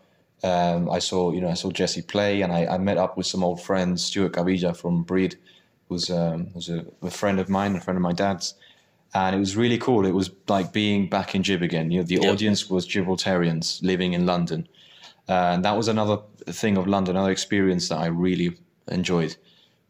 [0.43, 3.27] um, I saw you know I saw Jesse play, and I, I met up with
[3.27, 4.05] some old friends.
[4.05, 5.37] Stuart Cavilla from Breed,
[5.89, 8.55] who's um, was a, a friend of mine, a friend of my dad's,
[9.15, 10.05] and it was really cool.
[10.07, 11.91] It was like being back in Gib again.
[11.91, 12.31] You know, the Yeah.
[12.33, 14.69] audience was Gibraltarians living in London,
[15.29, 19.37] uh, and that was another thing of London, another experience that I really enjoyed.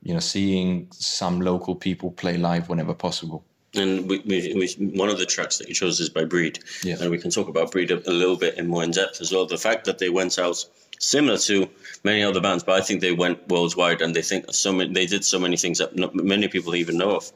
[0.02, 3.44] You know, seeing some local people play live whenever possible.
[3.74, 6.96] And we, we, we, one of the tracks that you chose is by Breed, Yeah.
[7.00, 9.30] and we can talk about Breed a, a little bit in more in depth as
[9.30, 9.44] well.
[9.44, 10.64] The fact that they went out
[10.98, 11.68] similar to
[12.02, 15.06] many other bands, but I think they went worldwide, and they think so many, they
[15.06, 17.30] did so many things that not many people even know of.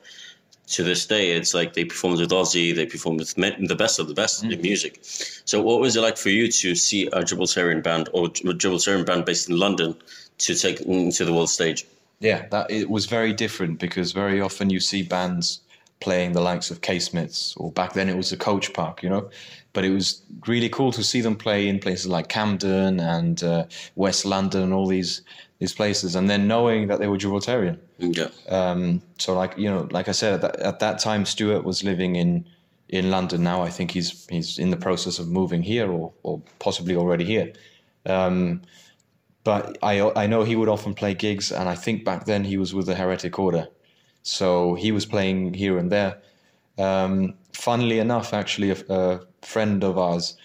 [0.69, 4.09] To this day, it's like they performed with Ozzy, they performed with the best of
[4.09, 4.63] the best in mm-hmm.
[4.63, 5.01] music.
[5.03, 9.05] So, what was it like for you to see a Gibraltarian band or a Gibraltarian
[9.05, 9.97] band based in London
[10.39, 11.85] to take mm, to the world stage?
[12.21, 15.61] Yeah, that it was very different because very often you see bands
[16.03, 19.31] playing the likes of K-Smiths, or back then it was the Coach Park, you know.
[19.73, 23.65] But it was really cool to see them play in places like Camden and uh,
[23.95, 25.23] West London and all these
[25.59, 27.79] these places, and then knowing that they were Gibraltarian.
[27.99, 28.31] Yeah.
[28.49, 31.85] Um, so, like you know, like I said, at that, at that time, Stuart was
[31.85, 32.45] living in
[32.89, 33.43] in London.
[33.43, 37.25] Now I think he's he's in the process of moving here, or or possibly already
[37.25, 37.53] here.
[38.07, 38.63] Um,
[39.45, 42.57] but I I know he would often play gigs, and I think back then he
[42.57, 43.69] was with the Heretic Order,
[44.23, 46.19] so he was playing here and there.
[46.79, 50.37] Um, funnily enough, actually, a, a friend of ours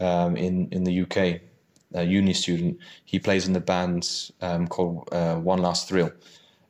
[0.00, 1.40] um, in in the UK,
[1.94, 6.12] a uni student, he plays in the band um, called uh, One Last Thrill,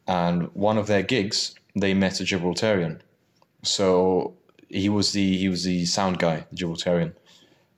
[0.07, 3.01] and one of their gigs they met a Gibraltarian,
[3.63, 4.35] so
[4.69, 7.15] he was the he was the sound guy, the Gibraltarian.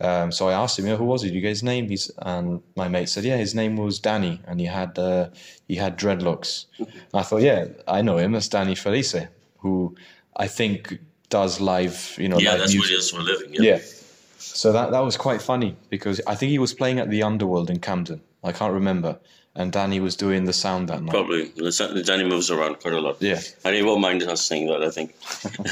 [0.00, 1.28] Um, so I asked him, know, who was he?
[1.28, 1.88] Do you get his name?
[1.88, 5.30] He's and my mate said, yeah, his name was Danny, and he had uh,
[5.66, 6.66] he had dreadlocks.
[7.12, 8.34] I thought, yeah, I know him.
[8.34, 9.26] It's Danny Felice,
[9.58, 9.96] who
[10.36, 10.98] I think
[11.30, 13.50] does live, you know, Yeah, that's what he does for a living.
[13.52, 13.80] Yeah.
[14.38, 17.70] So that that was quite funny because I think he was playing at the Underworld
[17.70, 18.20] in Camden.
[18.44, 19.18] I can't remember,
[19.58, 21.10] and Danny was doing the sound that night.
[21.10, 21.50] Probably.
[22.02, 23.16] Danny moves around quite a lot.
[23.20, 23.40] Yeah.
[23.64, 25.14] And he won't mind us saying that, I think.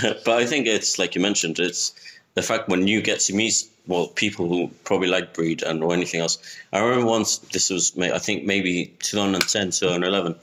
[0.24, 1.92] but I think it's, like you mentioned, it's
[2.36, 5.92] the fact when you get to meet, well, people who probably like Breed and or
[5.94, 6.38] anything else.
[6.72, 10.36] I remember once, this was, I think maybe 2010, 2011,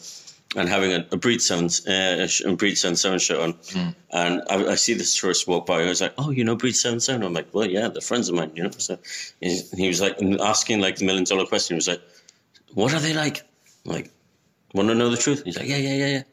[0.55, 3.53] and having a, a Breed 7, uh, a Breed 7 7 shirt on.
[4.11, 5.79] And I, I see this tourist walk by.
[5.79, 7.21] And I was like, oh, you know Breed 7 7?
[7.23, 8.71] I'm like, well, yeah, they're friends of mine, you know?
[8.71, 8.97] So
[9.39, 11.75] he, he was like asking like the million dollar question.
[11.75, 12.01] He was like,
[12.73, 13.43] what are they like?
[13.85, 14.09] I'm like,
[14.73, 15.43] want to know the truth?
[15.45, 16.23] He's like, yeah, yeah, yeah, yeah.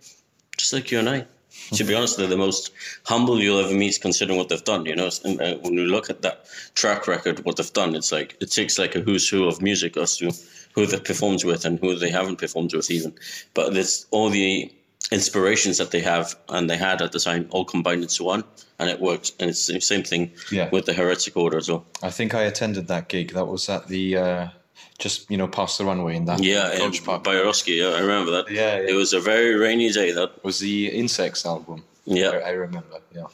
[0.56, 1.26] Just like you and I.
[1.72, 2.72] to be honest, they're the most
[3.04, 4.86] humble you'll ever meet, considering what they've done.
[4.86, 8.12] You know, and, uh, when you look at that track record, what they've done, it's
[8.12, 10.32] like it takes like a who's who of music as to
[10.74, 13.12] who they've performed with and who they haven't performed with, even.
[13.54, 14.72] But it's all the
[15.10, 18.44] inspirations that they have and they had at the time all combined into one,
[18.78, 19.32] and it works.
[19.40, 20.68] And it's the same thing Yeah.
[20.70, 21.84] with the Heretic Order as well.
[22.02, 23.32] I think I attended that gig.
[23.32, 24.48] That was at the uh,
[24.98, 27.26] just you know past the runway in that Yeah, coach in park.
[27.26, 28.50] Yeah, I remember that.
[28.50, 28.90] Yeah, yeah.
[28.90, 30.12] It was a very rainy day.
[30.12, 31.84] That It was the Insects album.
[32.04, 32.30] Yeah.
[32.30, 33.00] I, I remember.
[33.14, 33.24] Yeah,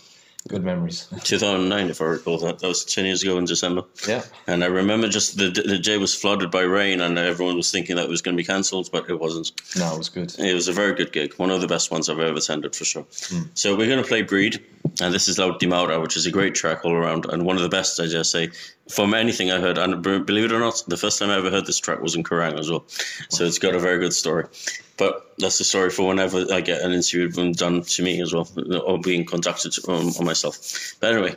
[0.48, 1.08] good memories.
[1.24, 2.58] 2009, if I recall that.
[2.60, 3.82] That was 10 years ago in December.
[4.08, 7.70] yeah, And I remember just the the day was flooded by rain, and everyone was
[7.70, 9.52] thinking that it was going to be cancelled, but it wasn't.
[9.76, 10.34] no, it was good.
[10.38, 12.84] It was a very good gig, one of the best ones I've ever attended for
[12.84, 13.06] sure.
[13.28, 13.42] Hmm.
[13.54, 14.62] So we're going to play Breed,
[15.00, 17.56] and this is La Ultima Hora, which is a great track all around, and one
[17.56, 18.50] of the best, I just say,
[18.88, 19.78] from anything I heard.
[19.78, 22.22] And believe it or not, the first time I ever heard this track was in
[22.22, 22.84] Kerrang as well.
[23.30, 24.46] So it's got a very good story.
[24.96, 28.48] But that's the story for whenever I get an interview done to me as well,
[28.86, 30.94] or being conducted on, um, on myself.
[31.00, 31.36] But anyway,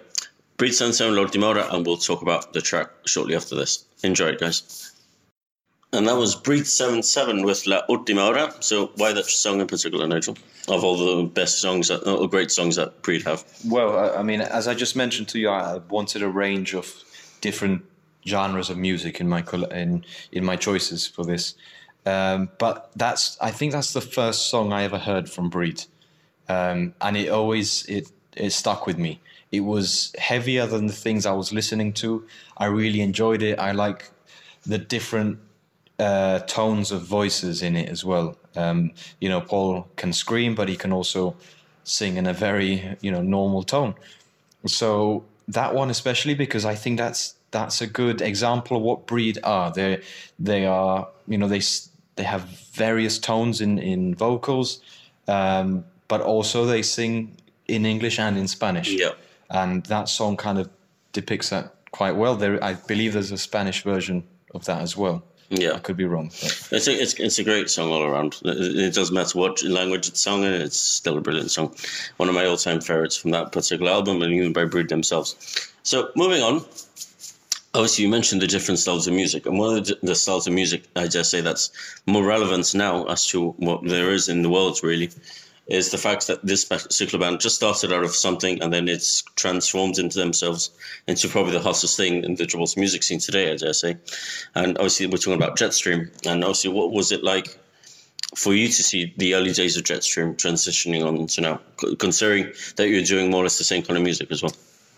[0.57, 3.85] Breed 77, La Ultima Hora, and we'll talk about the track shortly after this.
[4.03, 4.93] Enjoy it, guys.
[5.91, 8.53] And that was Breed 77 with La Ultima Hora.
[8.59, 10.38] So why that song in particular, Nigel?
[10.67, 13.43] Of all the best songs, that, or great songs that Breed have.
[13.65, 17.03] Well, I mean, as I just mentioned to you, I wanted a range of
[17.41, 17.84] different
[18.28, 21.56] genres of music in my in in my choices for this.
[22.06, 25.84] Um, but that's I think that's the first song I ever heard from Breed,
[26.47, 29.19] um, and it always it it stuck with me.
[29.52, 32.25] It was heavier than the things I was listening to.
[32.58, 33.58] I really enjoyed it.
[33.60, 34.12] I like
[34.65, 35.39] the different
[35.97, 38.38] uh, tones of voices in it as well.
[38.56, 41.36] Um, you know, Paul can scream, but he can also
[41.84, 43.95] sing in a very you know normal tone.
[44.65, 49.39] So that one especially because I think that's that's a good example of what Breed
[49.43, 49.71] are.
[49.71, 50.01] They
[50.38, 51.62] they are you know they
[52.15, 54.81] they have various tones in in vocals,
[55.27, 57.35] um, but also they sing
[57.67, 58.89] in English and in Spanish.
[58.91, 59.12] Yeah.
[59.49, 60.69] and that song kind of
[61.12, 62.35] depicts that quite well.
[62.35, 65.23] There, I believe there's a Spanish version of that as well.
[65.49, 65.73] Yeah.
[65.73, 66.27] I could be wrong.
[66.27, 68.39] but- It's a, it's, it's a great song all around.
[68.45, 71.75] It, it doesn't matter what language it's sung in, it's still a brilliant song.
[72.17, 75.35] One of my all time favorites from that particular album, and even by Breed themselves.
[75.83, 76.65] So, moving on.
[77.75, 80.53] Obviously, you mentioned the different styles of music, and one of the, the styles of
[80.53, 81.69] music I just say that's
[82.07, 85.12] more relevant now as to what there is in the world, really,
[85.69, 89.21] is the fact that this particular band just started out of something and then it's
[89.36, 90.71] transformed into themselves
[91.08, 93.97] into probably the hottest thing in the Gibraltar music scene today, I dare say.
[94.55, 97.58] And obviously, we're talking about Jetstream, and obviously, what was it like
[98.36, 101.62] for you to see the early days of Jetstream transitioning on to now,
[101.97, 104.53] considering that you're doing more or less the same kind of music as well?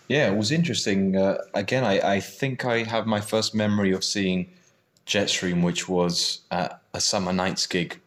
[0.08, 1.16] Yeah, it was interesting.
[1.16, 4.50] Uh, again, I, I think I have my first memory of seeing
[5.06, 8.00] Jetstream, which was a Summer Nights gig,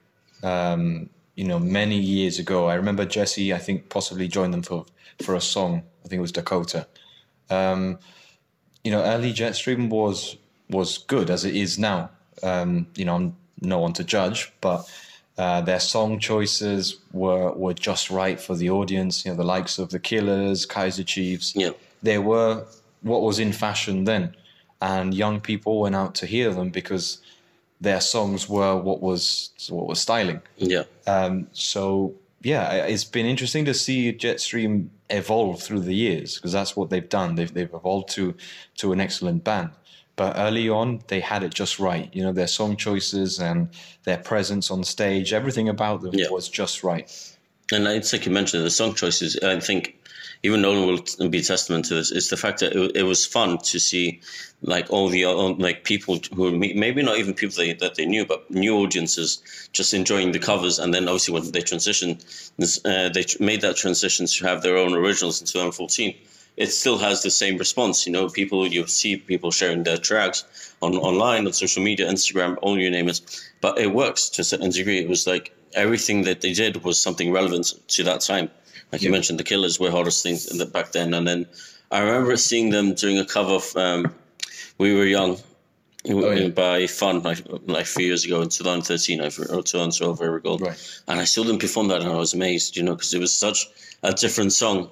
[0.43, 2.67] um, you know, many years ago.
[2.67, 4.85] I remember Jesse, I think, possibly joined them for,
[5.21, 5.83] for a song.
[6.03, 6.87] I think it was Dakota.
[7.49, 7.99] Um,
[8.83, 10.37] you know, early Jetstream was
[10.69, 12.09] was good as it is now.
[12.41, 14.89] Um, you know, I'm no one to judge, but
[15.37, 19.25] uh, their song choices were were just right for the audience.
[19.25, 21.53] You know, the likes of the Killers, Kaiser Chiefs.
[21.55, 21.71] Yeah.
[22.03, 22.65] they were
[23.01, 24.35] what was in fashion then,
[24.81, 27.19] and young people went out to hear them because
[27.81, 30.41] their songs were what was what was styling.
[30.57, 30.83] Yeah.
[31.07, 36.75] Um, so yeah, it's been interesting to see Jetstream evolve through the years because that's
[36.75, 37.35] what they've done.
[37.35, 38.35] They've they've evolved to
[38.77, 39.71] to an excellent band.
[40.15, 42.09] But early on, they had it just right.
[42.13, 43.67] You know, their song choices and
[44.05, 46.29] their presence on stage, everything about them Yeah.
[46.29, 47.11] was just right.
[47.71, 49.95] And it's like you mentioned, the song choices, I think
[50.43, 53.57] even Nolan will be testament to this, is the fact that it, it was fun
[53.57, 54.21] to see
[54.61, 58.49] like all the like people who maybe not even people they, that they knew, but
[58.51, 59.41] new audiences
[59.73, 60.77] just enjoying the covers.
[60.77, 62.21] And then obviously when they transitioned,
[62.85, 66.15] uh, they made that transition to have their own originals in 2014.
[66.57, 68.29] It still has the same response, you know.
[68.29, 72.91] People you see people sharing their tracks on online on social media, Instagram, all your
[72.91, 73.19] name it.
[73.59, 74.99] But it works to a certain degree.
[74.99, 78.49] It was like everything that they did was something relevant to that time.
[78.91, 81.47] Like you mentioned, the Killers were hottest things in the, back then, and then
[81.91, 84.13] I remember seeing them doing a cover of um,
[84.77, 85.37] "We Were Young"
[86.05, 86.47] yeah.
[86.49, 90.57] by Fun, like, like a few years ago in 2013 I- or 2012, I recall.
[90.57, 91.01] Right.
[91.07, 93.35] And I saw them perform that, and I was amazed, you know, because it was
[93.35, 93.67] such
[94.03, 94.89] a different song.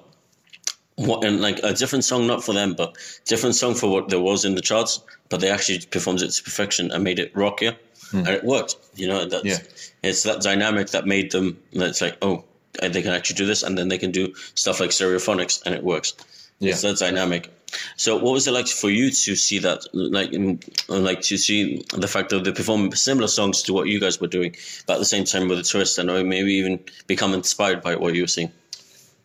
[0.96, 4.20] What, and like a different song, not for them, but different song for what there
[4.20, 5.00] was in the charts.
[5.28, 7.76] But they actually performed it to perfection and made it rockier,
[8.14, 8.76] and it worked.
[8.96, 9.58] You know, that's Yeah.
[10.02, 11.58] it's that dynamic that made them.
[11.72, 12.44] That's like, oh,
[12.80, 15.82] they can actually do this, and then they can do stuff like stereophonics, and it
[15.82, 16.14] works.
[16.60, 16.90] It's Yeah.
[16.90, 17.50] that dynamic.
[17.96, 20.30] So, what was it like for you to see that, like,
[20.88, 24.28] like to see the fact that they perform similar songs to what you guys were
[24.28, 24.54] doing,
[24.86, 28.14] but at the same time with a twist, and maybe even become inspired by what
[28.14, 28.52] you were seeing?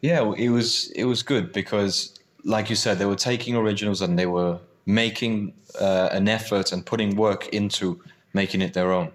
[0.01, 2.11] Yeah, it was it was good because,
[2.43, 6.83] like you said, they were taking originals and they were making uh, an effort and
[6.83, 8.01] putting work into
[8.33, 9.11] making it their own.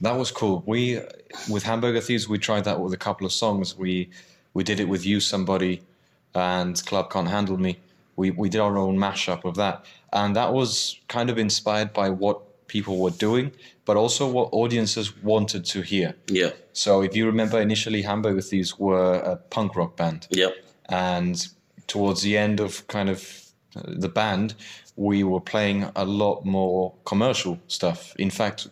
[0.00, 0.62] That was cool.
[0.66, 1.00] We
[1.50, 3.76] with Hamburger Thieves, we tried that with a couple of songs.
[3.76, 4.10] We
[4.54, 5.82] we did it with Use Somebody
[6.34, 7.78] and Club Can't Handle Me.
[8.16, 12.10] We we did our own mashup of that, and that was kind of inspired by
[12.10, 13.52] what people were doing,
[13.84, 16.14] but also what audiences wanted to hear.
[16.28, 16.50] Yeah.
[16.72, 20.52] So if you remember, initially Hamburger Thieves were a punk rock band Yep.
[20.88, 21.46] and
[21.86, 23.42] towards the end of kind of
[23.84, 24.54] the band
[24.96, 28.14] we were playing a lot more commercial stuff.
[28.16, 28.68] In fact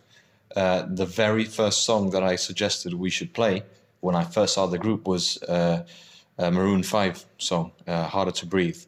[0.56, 3.62] uh, the very first song that i suggested we should play
[4.00, 5.84] when i first saw the group was uh,
[6.38, 8.80] a maroon 5 song uh, harder to breathe.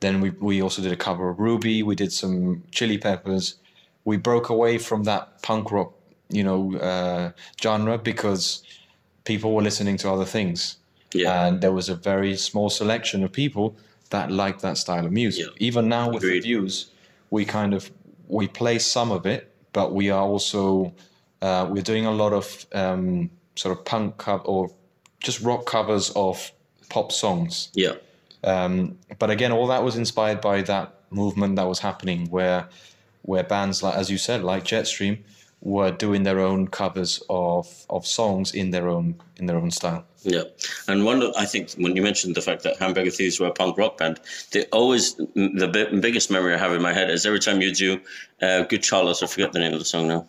[0.00, 3.56] Then we, we also did a cover of ruby we did some chili peppers.
[4.04, 5.92] We broke away from that punk rock
[6.28, 8.62] you know uh, genre because
[9.24, 10.76] people were listening to other things.
[11.14, 11.46] Yeah.
[11.46, 13.74] and there was a very small selection of people
[14.10, 15.46] that liked that style of music.
[15.46, 15.52] Yeah.
[15.58, 16.36] Even now with Agreed.
[16.36, 16.90] reviews,
[17.30, 17.90] we kind of
[18.28, 20.92] we play some of it, but we are also
[21.42, 24.70] uh, we're doing a lot of um, sort of punk cover or
[25.20, 26.52] just rock covers of
[26.88, 27.70] pop songs.
[27.74, 27.94] Yeah.
[28.44, 32.68] Um, but again, all that was inspired by that movement that was happening, where
[33.22, 35.18] where bands like, as you said, like Jetstream,
[35.60, 40.04] were doing their own covers of of songs in their own in their own style.
[40.22, 40.44] Yeah,
[40.86, 43.76] and one I think when you mentioned the fact that Hamburger Thieves were a punk
[43.78, 44.20] rock band,
[44.52, 47.74] they always the bi- biggest memory I have in my head is every time you
[47.74, 48.00] do
[48.42, 50.26] uh, "Good Charlotte," I forget the name of the song now.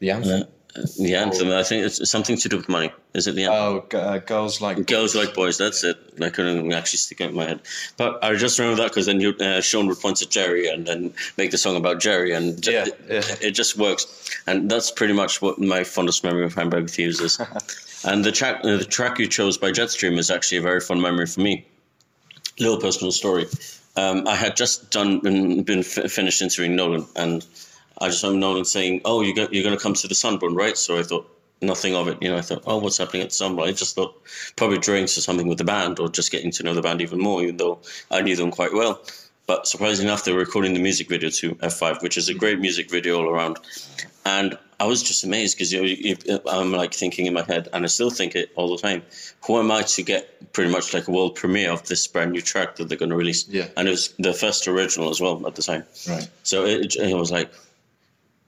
[0.00, 0.42] The anthem.
[0.42, 0.44] Uh,
[0.74, 2.90] the anthem, I think it's something to do with money.
[3.14, 3.82] Is it the anthem?
[3.92, 5.58] Oh, uh, girls like Girls like boys.
[5.58, 5.98] That's it.
[6.20, 7.60] I couldn't actually stick it in my head,
[7.96, 10.86] but I just remember that because then you, uh, Sean would point to Jerry and
[10.86, 13.22] then make the song about Jerry, and Yeah, it, yeah.
[13.48, 14.30] it just works.
[14.46, 17.40] And that's pretty much what my fondest memory of Hamburger Thieves is.
[18.04, 21.00] and the track, uh, the track you chose by Jetstream is actually a very fun
[21.00, 21.66] memory for me.
[22.58, 23.46] Little personal story.
[23.96, 27.44] Um, I had just done been, been f- finished interviewing Nolan, and
[28.02, 30.54] I just remember Nolan saying, "Oh, you got, you're going to come to the Sunborn,
[30.56, 31.28] right?" So I thought
[31.60, 32.18] nothing of it.
[32.20, 34.20] You know, I thought, "Oh, what's happening at the Sunborn?" I just thought
[34.56, 37.20] probably drinks or something with the band or just getting to know the band even
[37.20, 37.80] more, even though
[38.10, 39.00] I knew them quite well.
[39.46, 42.60] But surprisingly enough, they were recording the music video to F5, which is a great
[42.60, 43.58] music video all around.
[44.24, 47.84] And I was just amazed because you know, I'm like thinking in my head, and
[47.84, 49.02] I still think it all the time.
[49.46, 52.40] Who am I to get pretty much like a world premiere of this brand new
[52.40, 53.48] track that they're going to release?
[53.48, 53.66] Yeah.
[53.76, 55.84] And it was the first original as well at the time.
[56.08, 56.28] Right.
[56.44, 57.52] So it, it was like,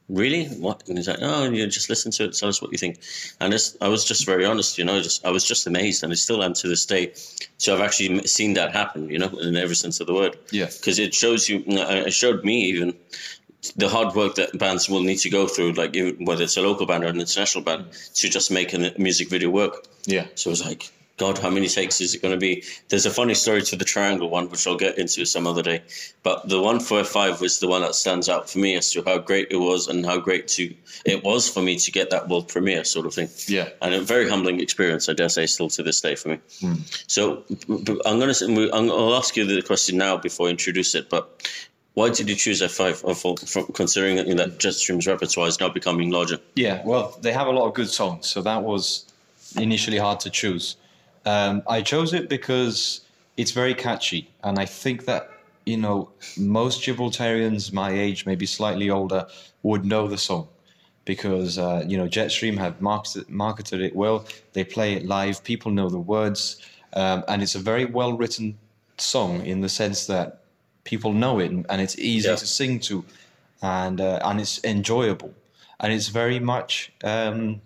[0.09, 0.47] really?
[0.47, 0.89] What?
[0.89, 3.01] And he's like, oh, you just listen to it, tell us what you think.
[3.41, 6.13] And it's, I was just very honest, you know, just I was just amazed, and
[6.13, 7.13] I still am to this day.
[7.59, 10.37] So I've actually seen that happen, you know, in every sense of the word.
[10.51, 10.67] Yeah.
[10.67, 12.95] Because it shows you, uh, it showed me even
[13.77, 16.87] the hard work that bands will need to go through, like whether it's a local
[16.87, 19.87] band or an international band, to just make a music video work.
[20.05, 20.27] Yeah.
[20.35, 22.65] So it was like, God, how many takes is it going to be?
[22.89, 25.83] There's a funny story to the triangle one, which I'll get into some other day.
[26.25, 29.03] But the one for F5 was the one that stands out for me as to
[29.05, 32.29] how great it was and how great to it was for me to get that
[32.29, 33.29] world premiere sort of thing.
[33.47, 33.69] Yeah.
[33.81, 36.39] And a very humbling experience, I dare say, still to this day for me.
[36.61, 36.75] Hmm.
[37.07, 41.11] So I'm going to, I'll ask you the question now before I introduce it.
[41.11, 41.49] But
[41.95, 45.69] why did you choose F5 of all- from considering that that Jetstream's repertoire is now
[45.69, 46.39] becoming larger?
[46.57, 49.05] Yeah, well, they have a lot of good songs, so that was
[49.57, 50.77] initially hard to choose.
[51.27, 53.01] Um, I chose it because
[53.37, 55.31] it's very catchy, and I think that
[55.67, 59.27] you know most Gibraltarians my age, maybe slightly older,
[59.63, 60.49] would know the song
[61.05, 64.27] because uh, you know Jetstream have marketed, marketed it well.
[64.53, 65.43] They play it live.
[65.45, 66.61] People know the words,
[66.95, 68.59] um, and it's a very well written
[68.99, 70.41] song in the sense that
[70.85, 72.37] people know it and it's easy Yeah.
[72.37, 73.05] to sing to,
[73.63, 75.33] and uh, and it's enjoyable,
[75.81, 77.61] and it's very much um,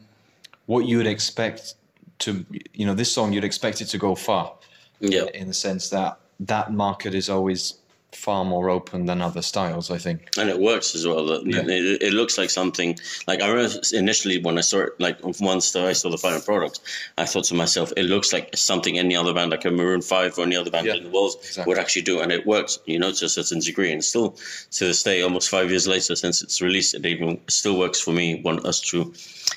[0.66, 1.74] what you would expect
[2.20, 2.44] to
[2.74, 4.52] you know this song you'd expect it to go far
[5.00, 5.26] Yeah.
[5.34, 7.74] in the sense that that market is always
[8.12, 9.90] far more open than other styles.
[9.90, 10.30] I think.
[10.38, 11.30] and it works as well.
[11.30, 11.60] It, Yeah.
[11.62, 15.76] it, it looks like something like I remember initially when I saw it, like once
[15.76, 16.80] I saw the final product,
[17.18, 20.38] I thought to myself, it looks like something any other band, like a Maroon Five
[20.38, 21.70] or any other band Yeah, in the world, exactly.
[21.70, 23.92] would actually do, and it works, you know, to a certain degree.
[23.92, 24.36] And still,
[24.72, 28.12] to this day, almost five years later since it's released, it even still works for
[28.12, 28.40] me.
[28.42, 29.12] One us true,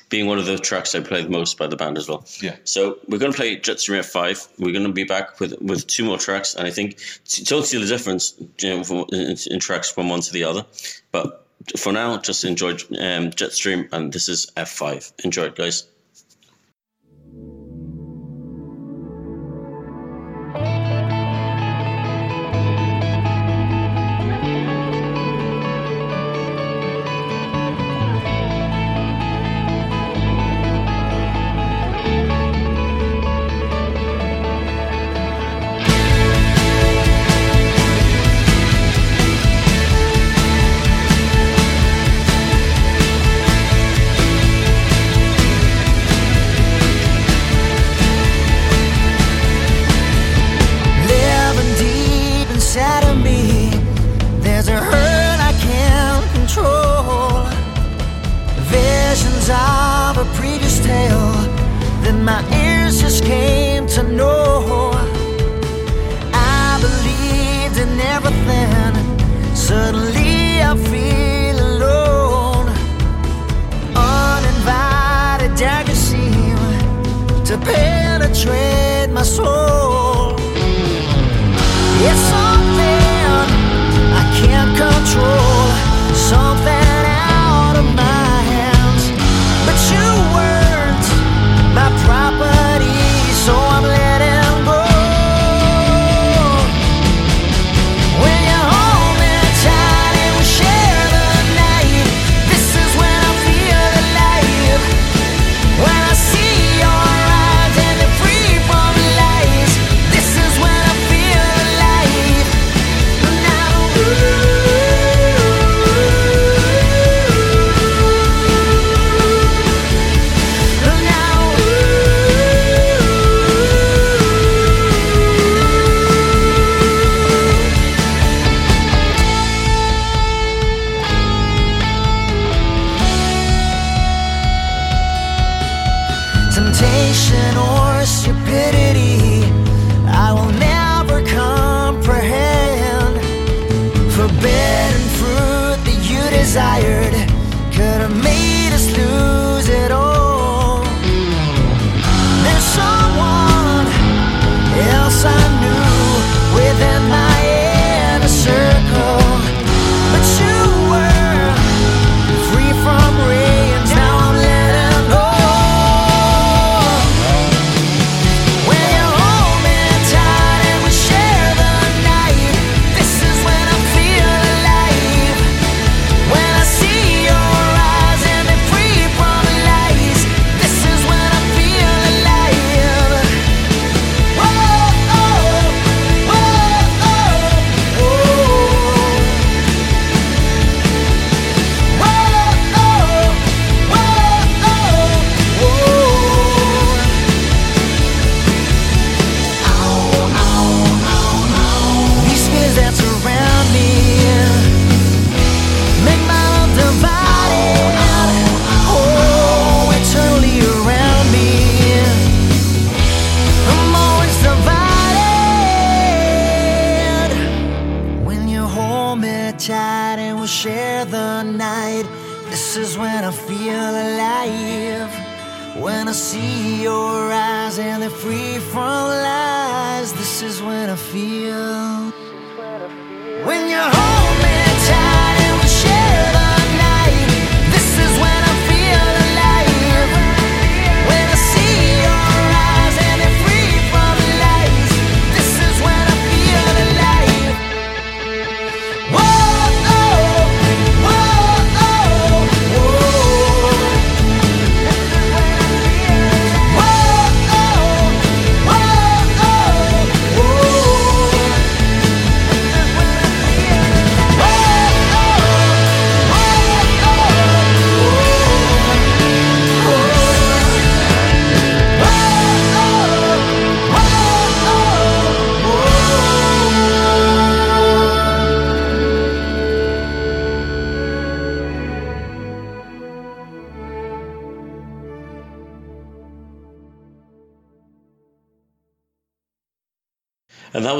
[0.09, 2.25] being one of the tracks I play the most by the band as well.
[2.41, 2.57] Yeah.
[2.65, 4.49] So we're going to play Jetstream F5.
[4.59, 7.81] We're going to be back with with two more tracks, and I think t- totally
[7.81, 10.65] the difference you know, from, in, in tracks from one to the other.
[11.11, 11.45] But
[11.77, 15.13] for now, just enjoy um, Jetstream, and this is F5.
[15.23, 15.87] Enjoy it, guys.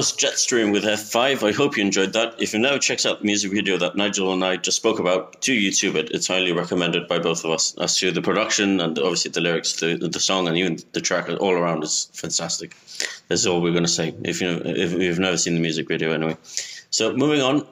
[0.02, 1.48] Was Jetstream with F5.
[1.48, 2.42] I hope you enjoyed that.
[2.42, 5.42] If you've never checked out the music video that Nigel and I just spoke about,
[5.42, 6.10] do YouTube it.
[6.10, 7.78] It's highly recommended by both of us.
[7.78, 11.30] As to the production and obviously the lyrics, the, the song, and even the track
[11.30, 12.76] all around is fantastic.
[13.28, 14.16] That's all we're going to say.
[14.24, 16.36] If you if you've never seen the music video, anyway.
[16.90, 17.68] So moving on,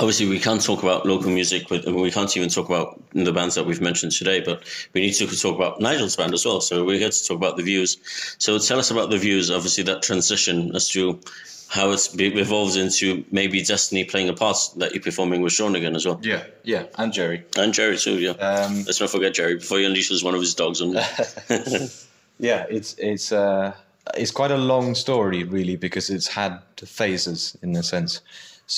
[0.00, 3.54] obviously we can't talk about local music with we can't even talk about the bands
[3.54, 4.62] that we've mentioned today but
[4.92, 6.60] we need to talk about nigel's band as well.
[6.60, 7.98] So we're here to talk about the views.
[8.38, 11.20] So tell us about the views obviously that transition as to
[11.68, 15.74] how it's be- evolved into maybe destiny playing a part that you're performing with sean
[15.74, 16.20] again as well.
[16.22, 17.44] Yeah, yeah, and Jerry.
[17.56, 18.32] and jerry too yeah.
[18.32, 19.56] Um, let's not forget jerry.
[19.56, 20.92] Before he unleashes one of his dogs on
[22.38, 23.72] yeah, it's it's uh,
[24.14, 28.20] it's quite a long story really because it's had phases in a sense.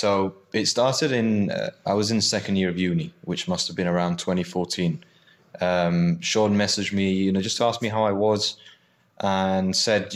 [0.01, 3.77] So it started in uh, I was in second year of uni, which must have
[3.77, 5.05] been around 2014.
[5.61, 8.57] Um, Sean messaged me, you know, just to ask me how I was,
[9.21, 10.13] and said,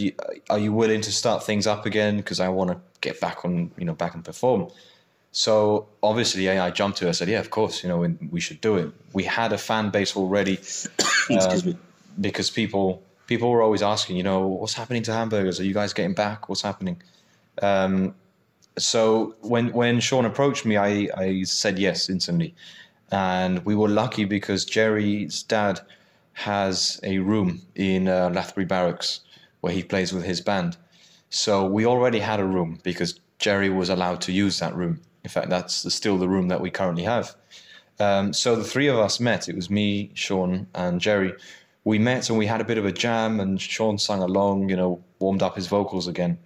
[0.50, 2.16] "Are you willing to start things up again?
[2.16, 4.66] Because I want to get back on, you know, back and perform."
[5.30, 7.10] So obviously, I, I jumped to it.
[7.10, 9.58] I said, "Yeah, of course, you know, we- we should do it." We had a
[9.58, 10.54] fan base already
[11.30, 11.76] excuse me
[12.20, 15.60] because people people were always asking, you know, what's happening to hamburgers?
[15.60, 16.48] Are you guys getting back?
[16.48, 16.96] What's happening?
[17.62, 18.14] Um,
[18.78, 22.54] so when when Sean approached me, I, I said yes instantly,
[23.10, 25.80] and we were lucky because Jerry's dad
[26.32, 29.20] has a room in uh, Lathbury Barracks
[29.60, 30.76] where he plays with his band.
[31.30, 35.00] So we already had a room because Jerry was allowed to use that room.
[35.24, 37.34] In fact, that's still the room that we currently have.
[38.00, 39.48] Um, so the three of us met.
[39.48, 41.34] It was me, Sean, and Jerry.
[41.84, 44.76] We met and we had a bit of a jam, and Sean sang along, you
[44.76, 46.38] know, warmed up his vocals again.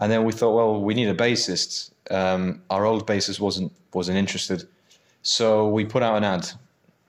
[0.00, 1.90] And then we thought, well, we need a bassist.
[2.10, 4.66] Um, our old bassist wasn't wasn't interested,
[5.22, 6.48] so we put out an ad,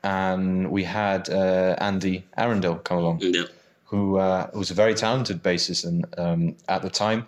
[0.04, 3.44] and we had uh, Andy Arundel come along Yeah.
[3.86, 7.28] who uh, was a very talented bassist, and um, at the time,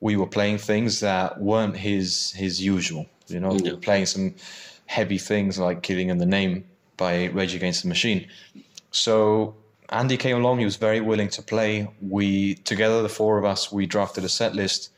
[0.00, 3.06] we were playing things that weren't his his usual.
[3.28, 3.72] You know, we Yeah.
[3.72, 4.34] were playing some
[4.86, 6.64] heavy things like "Killing in the Name"
[6.96, 8.26] by Rage Against the Machine.
[8.90, 9.54] So
[9.90, 10.58] Andy came along.
[10.58, 11.88] He was very willing to play.
[12.00, 14.90] We together, the four of us, we drafted a set list,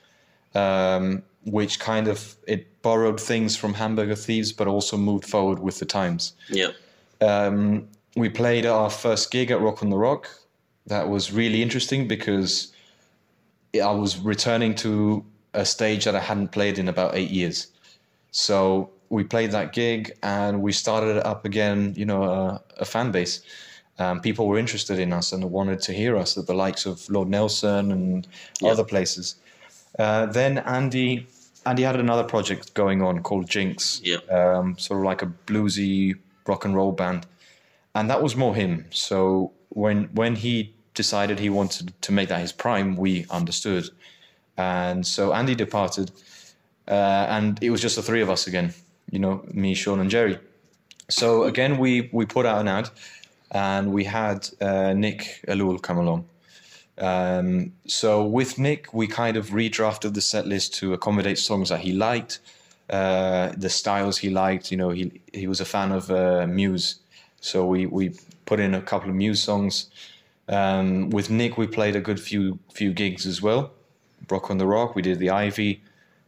[0.55, 5.78] um, which kind of it borrowed things from Hamburger Thieves, but also moved forward with
[5.78, 6.70] the times Yeah.
[7.20, 10.28] um, we played our first gig at Rock on the Rock.
[10.86, 12.72] That was really interesting because
[13.74, 15.24] I was returning to
[15.55, 17.68] a stage that I hadn't played in about eight years.
[18.32, 23.12] So we played that gig and we started up again, you know, a, a fan
[23.12, 23.43] base.
[24.01, 27.09] Um, people were interested in us and wanted to hear us at the likes of
[27.11, 28.26] Lord Nelson and
[28.61, 28.70] Yeah.
[28.72, 29.34] other places.
[29.98, 31.26] Uh, then Andy,
[31.66, 34.18] Andy had another project going on called Jinx, Yeah.
[34.30, 36.14] um, sort of like a bluesy
[36.46, 37.26] rock and roll band,
[37.94, 38.86] and that was more him.
[38.90, 43.90] So when when he decided he wanted to make that his prime, we understood,
[44.57, 46.11] and so Andy departed,
[46.88, 48.72] uh, and it was just the three of us again.
[49.11, 50.38] You know, me, Sean, and Jerry.
[51.11, 52.88] So again, we we put out an ad,
[53.51, 56.26] and we had uh, Nick Alul come along.
[56.98, 61.80] Um, so with Nick, we kind of redrafted the set list to accommodate songs that
[61.80, 62.40] he liked,
[62.90, 64.70] uh, the styles he liked.
[64.70, 66.96] You know, he he was a fan of uh, Muse,
[67.40, 69.90] so we we put in a couple of Muse songs.
[70.48, 73.72] Um, with Nick, we played a good few few gigs as well.
[74.28, 75.80] Rock on the Rock, we did the Ivy,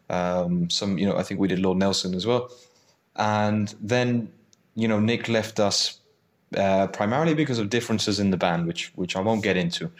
[0.08, 2.50] um, some you know I think we did Lord Nelson as well,
[3.16, 4.32] and then
[4.74, 5.98] you know Nick left us
[6.56, 9.90] uh, primarily because of differences in the band, which which I won't get into.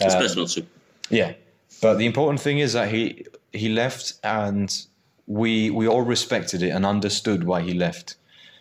[0.00, 0.62] It's Uh, best not to.
[1.10, 1.32] yeah,
[1.80, 4.86] but the important thing is that he he left, and
[5.26, 8.16] we we all respected it and understood why he left.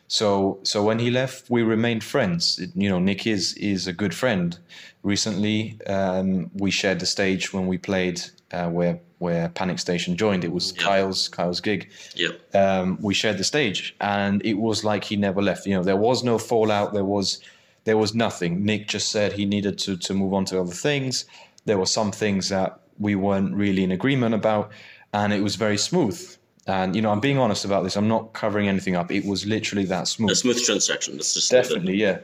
[0.07, 2.59] So so when he left, we remained friends.
[2.59, 4.57] It- you know, Nick is is a good friend.
[5.03, 8.21] Recently, um, we shared the stage when we played
[8.53, 10.43] uh, where where Panic Station joined.
[10.43, 10.83] It was Yeah.
[10.83, 12.29] Kyle's Kyle's gig Yeah.
[12.53, 15.65] um, we shared the stage, and it was like he never left.
[15.65, 16.93] You know, there was no fallout.
[16.93, 17.39] There was
[17.83, 18.63] there was nothing.
[18.65, 21.25] Nick just said he needed to to move on to other things.
[21.65, 24.71] There were some things that we weren't really in agreement about,
[25.13, 26.19] and it was very smooth.
[26.67, 27.95] And you know, I'm being honest about this.
[27.95, 29.11] I'm not covering anything up.
[29.11, 30.31] It was literally that smooth.
[30.31, 31.15] A smooth transaction.
[31.15, 31.49] Let's just.
[31.51, 32.19] Definitely, yeah.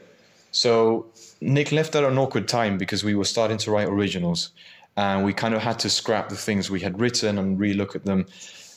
[0.50, 1.06] So
[1.40, 4.50] Nick left at an awkward time because we were starting to write originals,
[4.98, 8.04] and we kind of had to scrap the things we had written and relook at
[8.04, 8.26] them.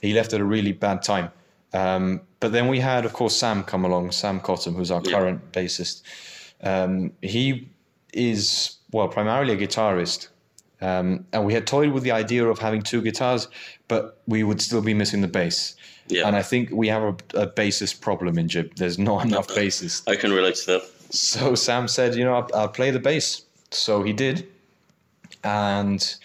[0.02, 1.32] He left at a really bad time.
[1.74, 5.12] Um, but then we had, of course, Sam come along, Sam Cottam, who's our Yeah.
[5.18, 6.04] current bassist.
[6.62, 7.70] Um, he
[8.14, 10.28] is well primarily a guitarist,
[10.82, 13.48] um, and we had toyed with the idea of having two guitars,
[13.88, 15.76] but we would still be missing the bass.
[16.08, 16.28] Yeah.
[16.28, 17.16] And I think we have a,
[17.46, 18.76] a bassist problem in Jib.
[18.76, 20.08] There's not enough bassists.
[20.08, 20.82] I can relate to that.
[21.10, 23.44] So Sam said, you know, I'll, I'll play the bass.
[23.72, 24.48] So he did.
[25.44, 26.16] And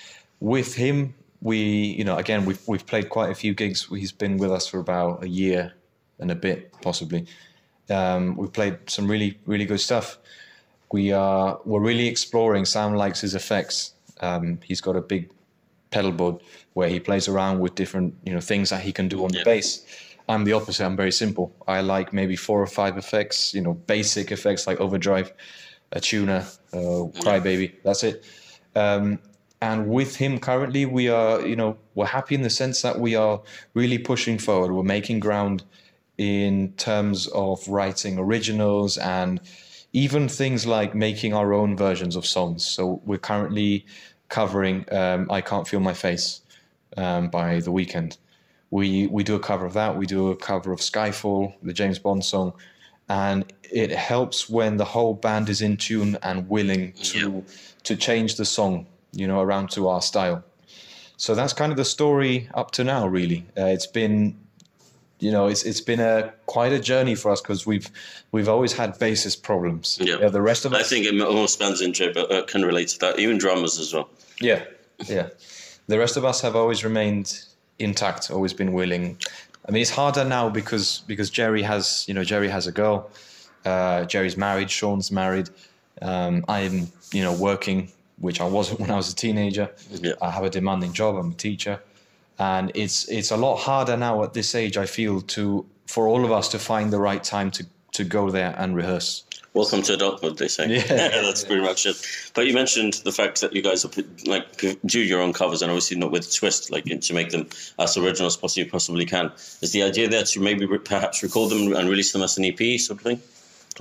[0.40, 3.86] with him, we, you know, again, we've, we've played quite a few gigs.
[3.90, 5.72] He's been with us for about a year
[6.18, 7.26] and a bit, possibly.
[7.90, 10.18] Um, we've played some really, really good stuff.
[10.92, 12.64] We are, we're really exploring.
[12.64, 13.94] Sam likes his effects.
[14.20, 15.30] Um, he's got a big
[15.90, 16.42] pedal board
[16.72, 19.40] where he plays around with different, you know, things that he can do on Yeah.
[19.40, 19.84] the bass.
[20.28, 20.84] I'm the opposite.
[20.84, 21.54] I'm very simple.
[21.68, 25.32] I like maybe four or five effects, you know, basic effects like overdrive,
[25.92, 27.74] a tuner, uh, crybaby.
[27.84, 28.24] That's it.
[28.76, 29.18] Um,
[29.62, 33.14] and with him currently, we are, you know, we're happy in the sense that we
[33.14, 33.40] are
[33.74, 34.72] really pushing forward.
[34.72, 35.64] We're making ground
[36.18, 39.40] in terms of writing originals and
[39.92, 42.66] even things like making our own versions of songs.
[42.66, 43.86] So we're currently
[44.28, 46.42] covering um, "I Can't Feel My Face"
[46.98, 48.18] um, by The Weeknd.
[48.70, 49.96] We we do a cover of that.
[49.96, 52.52] We do a cover of Skyfall, the James Bond song,
[53.08, 57.44] and it helps when the whole band is in tune and willing to
[57.86, 60.44] to change the song, you know, around to our style.
[61.16, 63.06] So that's kind of the story up to now.
[63.06, 64.36] Really, uh, it's been
[65.18, 67.90] you know, it's it's been a quite a journey for us because we've
[68.32, 69.98] we've always had bassist problems.
[70.00, 70.28] Yeah.
[70.28, 70.90] the rest of I us.
[70.90, 73.18] think it most bands in J but uh, can relate to that.
[73.18, 74.10] Even drummers as well.
[74.40, 74.64] Yeah,
[75.06, 75.28] yeah.
[75.86, 77.44] The rest of us have always remained
[77.78, 79.18] intact, always been willing.
[79.66, 83.10] I mean, it's harder now because because Jerry has you know Jerry has a girl.
[83.64, 84.70] Uh, Jerry's married.
[84.70, 85.48] Sean's married.
[86.02, 89.70] Um, I'm you know working, which I wasn't when I was a teenager.
[89.90, 90.12] Yeah.
[90.20, 91.16] I have a demanding job.
[91.16, 91.80] I'm a teacher,
[92.38, 94.76] and it's it's a lot harder now at this age.
[94.76, 98.30] I feel to for all of us to find the right time to to go
[98.30, 99.22] there and rehearse.
[99.54, 100.66] Welcome to adulthood, they say.
[100.68, 100.82] Yeah.
[101.22, 101.96] that's pretty much it.
[102.34, 105.70] But you mentioned the fact that you guys put- like do your own covers, and
[105.70, 109.32] obviously not with a twist, like to make them as original as possibly possibly can.
[109.62, 112.78] Is the idea there to maybe perhaps record them and release them as an EP,
[112.78, 113.22] sort of thing,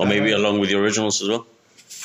[0.00, 1.46] or maybe Uh, along with the originals as well?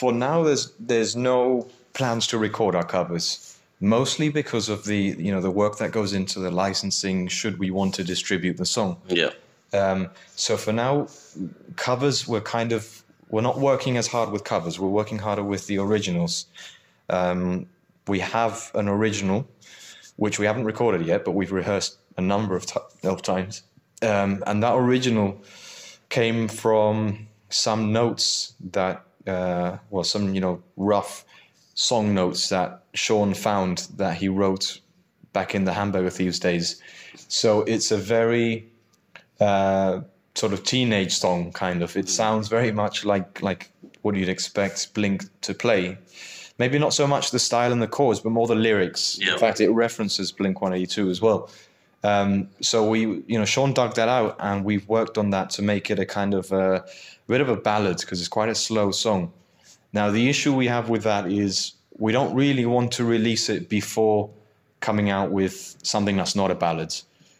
[0.01, 5.31] For now there's there's no plans to record our covers mostly because of the you
[5.33, 8.97] know the work that goes into the licensing should we want to distribute the song.
[9.07, 9.31] Yeah,
[9.73, 11.07] um, so for now
[11.75, 15.67] covers we're kind of we're not working as hard with covers we're working harder with
[15.67, 16.33] the originals.
[17.17, 17.67] Um,
[18.07, 19.47] we have an original
[20.15, 23.61] which we haven't recorded yet but we've rehearsed a number of, ti of times.
[24.01, 25.29] Um, and that original
[26.09, 31.25] came from some notes that uh, well some you know rough
[31.73, 34.79] song notes that Sean found that he wrote
[35.33, 36.81] back in the Hamburger Thieves days.
[37.27, 38.67] So it's a very
[39.39, 40.01] uh,
[40.35, 41.95] sort of teenage song, kind of.
[41.95, 45.97] It sounds very much like like what you'd expect Blink to play.
[46.57, 49.17] Maybe not so much the style and the chords, but more the lyrics.
[49.19, 49.33] Yeah.
[49.33, 51.49] In fact, it references Blink 182 as well.
[52.03, 55.61] Um, so we, you know, Sean dug that out, and we've worked on that to
[55.61, 56.83] make it a kind of a
[57.31, 59.31] bit of a ballad because it's quite a slow song.
[59.93, 63.69] Now the issue we have with that is we don't really want to release it
[63.69, 64.29] before
[64.79, 66.93] coming out with something that's not a ballad.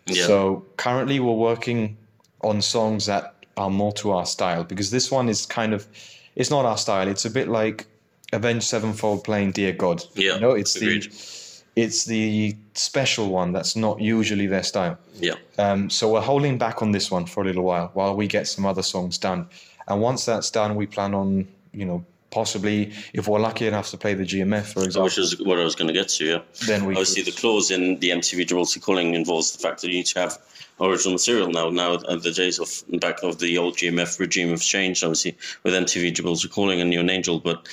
[0.05, 0.25] Yeah.
[0.27, 1.97] So currently we're working
[2.41, 3.23] on songs that
[3.57, 5.87] are more to our style because this one is kind of
[6.35, 7.07] it's not our style.
[7.07, 7.87] It's a bit like
[8.33, 10.03] Avenged Sevenfold playing Dear God.
[10.15, 11.03] Yeah, You know, it's agreed.
[11.11, 11.41] the
[11.75, 14.97] it's the special one that's not usually their style.
[15.19, 18.27] yeah, Um, so we're holding back on this one for a little while while we
[18.27, 19.47] get some other songs done.
[19.91, 23.97] And once that's done, we plan on, you know, possibly if we're lucky enough to
[23.97, 26.25] play the GMF, for example, which is what I was going to get to.
[26.25, 29.81] Yeah, then we obviously could- the clause in the MTV Gibraltar calling involves the fact
[29.81, 30.37] that you need to have
[30.79, 31.69] original material now.
[31.69, 32.69] Now the days of
[33.01, 37.09] back of the old GMF regime have changed, obviously with MTV Gibraltar calling and an
[37.09, 37.67] Angel, but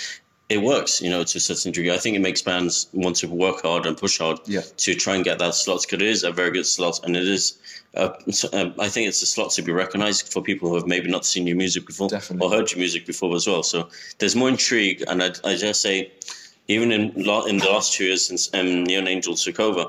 [0.49, 1.93] it works, you know, to a certain degree.
[1.93, 4.63] I think it makes bands want to work hard and push hard Yeah.
[4.79, 7.29] to try and get that slot because it is a very good slot and it
[7.29, 7.59] is.
[7.95, 8.11] Uh,
[8.53, 11.25] um, I think it's a slot to be recognised for people who have maybe not
[11.25, 12.47] seen your music before Definitely.
[12.47, 13.63] or heard your music before as well.
[13.63, 16.13] So there's more intrigue, and I, I just say,
[16.69, 19.87] even in in the last two years since um, Neon Angel took over,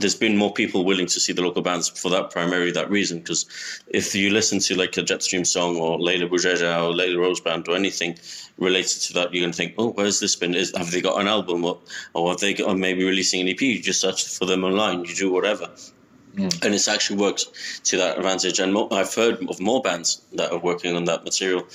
[0.00, 3.18] there's been more people willing to see the local bands for that primarily that reason.
[3.18, 3.46] Because
[3.88, 7.68] if you listen to like a Jetstream song or Leila Bougeja or Leila Rose Band
[7.68, 8.18] or anything
[8.58, 10.54] related to that, you're gonna think, oh, where's this been?
[10.54, 11.78] Is have they got an album or,
[12.14, 13.60] or have they got or maybe releasing an EP?
[13.60, 15.70] You just search for them online, you do whatever.
[16.36, 17.46] And it's actually worked
[17.84, 18.60] to that advantage.
[18.60, 21.66] And mo- I've heard of more bands that are working on that material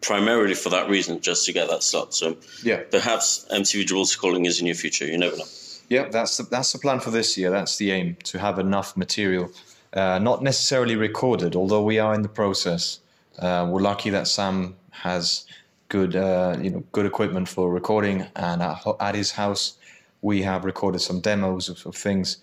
[0.00, 2.14] primarily for that reason, just to get that slot.
[2.14, 5.06] So yeah, perhaps MTV Gibraltar calling is in your future.
[5.06, 5.44] You never know.
[5.88, 7.50] yeah, that's the, that's the plan for this year.
[7.50, 9.50] That's the aim to have enough material,
[9.94, 13.00] uh, not necessarily recorded, although we are in the process.
[13.38, 15.46] Uh, we're lucky that Sam has
[15.88, 19.78] good, uh, you know, good equipment for recording, and at, at his house
[20.22, 22.38] we have recorded some demos of, of things.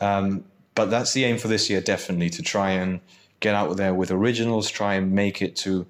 [0.00, 0.44] Um,
[0.74, 3.00] but that's the aim for this year, definitely, to try and
[3.40, 5.86] get out there with originals, try and make it to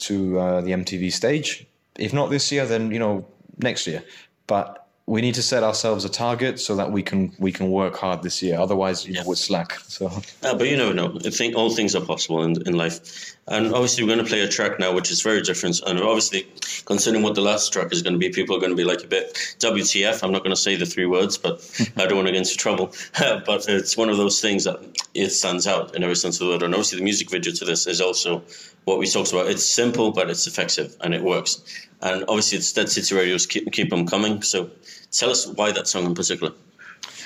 [0.00, 1.66] to uh, the MTV stage.
[1.98, 3.26] If not this year, then you know
[3.58, 4.02] next year.
[4.46, 7.96] But we need to set ourselves a target so that we can we can work
[7.96, 8.58] hard this year.
[8.58, 9.26] Otherwise, you know, Yeah.
[9.26, 9.78] we're slack.
[9.88, 10.06] So
[10.42, 11.18] Uh, but you never know.
[11.24, 13.34] I think all things are possible in, in life.
[13.48, 15.80] And obviously, we're going to play a track now, which is very different.
[15.84, 16.46] And obviously,
[16.84, 19.02] considering what the last track is going to be, people are going to be like
[19.02, 20.22] a bit WTF.
[20.22, 21.60] I'm not going to say the three words, but
[21.96, 22.92] I don't want to get into trouble.
[23.18, 24.78] but it's one of those things that
[25.14, 26.62] it stands out in every sense of the word.
[26.62, 28.44] And obviously, the music video to this is also
[28.84, 29.48] what we talked about.
[29.48, 31.60] It's simple, but it's effective and it works.
[32.02, 34.42] And obviously, it's Dead City Radio's Keep, Keep 'em Coming.
[34.42, 34.70] So
[35.10, 36.52] tell us why that song in particular.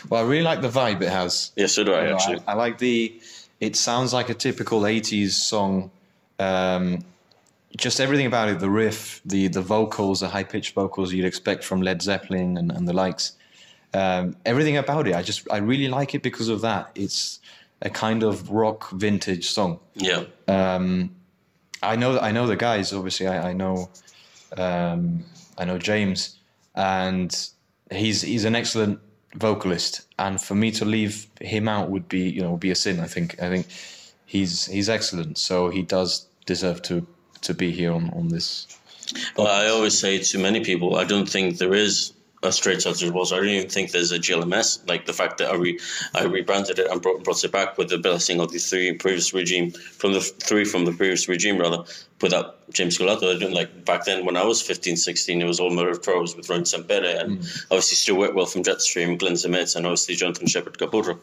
[0.08, 1.52] well, I really like the vibe it has.
[1.54, 2.38] Yeah, so do I, You know, actually.
[2.46, 3.20] I, I like the.
[3.60, 5.90] It sounds like a typical '80s song.
[6.38, 7.04] Um,
[7.76, 11.82] just everything about it—the riff, the the vocals, the high pitched vocals you'd expect from
[11.82, 13.32] Led Zeppelin and, and the likes.
[13.92, 16.90] Um, everything about it, I just I really like it because of that.
[16.94, 17.40] It's
[17.82, 19.80] a kind of rock vintage song.
[19.94, 20.24] Yeah.
[20.48, 21.14] Um,
[21.82, 22.92] I know I know the guys.
[22.92, 23.90] Obviously, I, I know
[24.56, 25.24] um,
[25.58, 26.36] I know James,
[26.74, 27.48] and
[27.90, 29.00] he's he's an excellent
[29.34, 30.02] vocalist.
[30.18, 33.00] And for me to leave him out would be you know would be a sin.
[33.00, 33.66] I think I think
[34.26, 35.38] he's he's excellent.
[35.38, 37.06] So he does deserve to
[37.42, 38.66] to be here on on this.
[39.36, 42.14] Well, I always say to many people, I don't think there is
[42.44, 43.32] a straight was.
[43.32, 44.86] I don't even think there's a GLMS.
[44.88, 45.78] Like the fact that I re,
[46.14, 49.32] I rebranded it and brought, brought it back with the blessing of the three previous
[49.32, 51.84] regime from the three from the previous regime rather
[52.20, 53.34] without James Gulato.
[53.34, 56.02] I didn't like back then when I was 15, 16, it was all Murder of
[56.02, 57.64] Pros with Ron Sampere and mm.
[57.70, 61.18] obviously Stuart Whitwell from Jetstream, Glenn Zemet, and obviously Jonathan Shepard Capurro.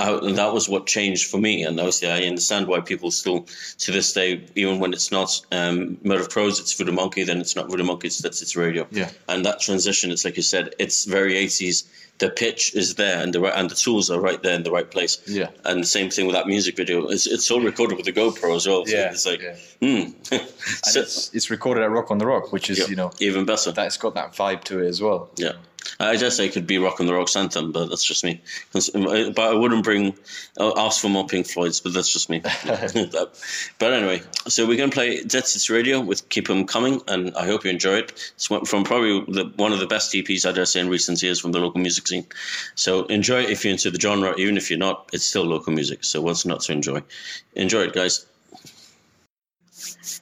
[0.00, 1.62] I, and that was what changed for me.
[1.62, 3.46] And obviously, I understand why people still,
[3.78, 7.40] to this day, even when it's not um, Murder of Pros, it's Voodoo Monkey, then
[7.40, 8.86] it's not Voodoo Monkey, it's Dead City Radio.
[8.90, 9.10] Yeah.
[9.28, 11.84] And that transition, it's like you said, it's very 80s.
[12.18, 14.70] The pitch is there, and the right, and the tools are right there in the
[14.70, 15.22] right place.
[15.26, 15.48] Yeah.
[15.64, 17.06] And the same thing with that music video.
[17.08, 18.84] It's it's all recorded with the GoPro as well.
[18.84, 19.56] So Yeah, It's like, yeah.
[19.80, 20.36] And So-
[21.00, 23.72] it's, it's recorded at Rock on the Rock, which is yeah, you know even better.
[23.72, 25.30] that's got that vibe to it as well.
[25.36, 25.52] Yeah.
[25.98, 28.40] I guess I could be rocking the Rocks anthem, but that's just me.
[28.72, 30.14] But I wouldn't bring
[30.58, 32.40] I'll ask for more Pink Floyd's, but that's just me.
[33.78, 37.34] but anyway, so we're going to play Dead City Radio with Keep 'Em Coming, and
[37.36, 38.32] I hope you enjoy it.
[38.34, 41.40] It's from probably the, one of the best EPs I dare say in recent years
[41.40, 42.26] from the local music scene.
[42.74, 44.34] So enjoy it if you're into the genre.
[44.36, 46.04] Even if you're not, it's still local music.
[46.04, 47.02] So what's not to enjoy?
[47.54, 48.26] Enjoy it, guys.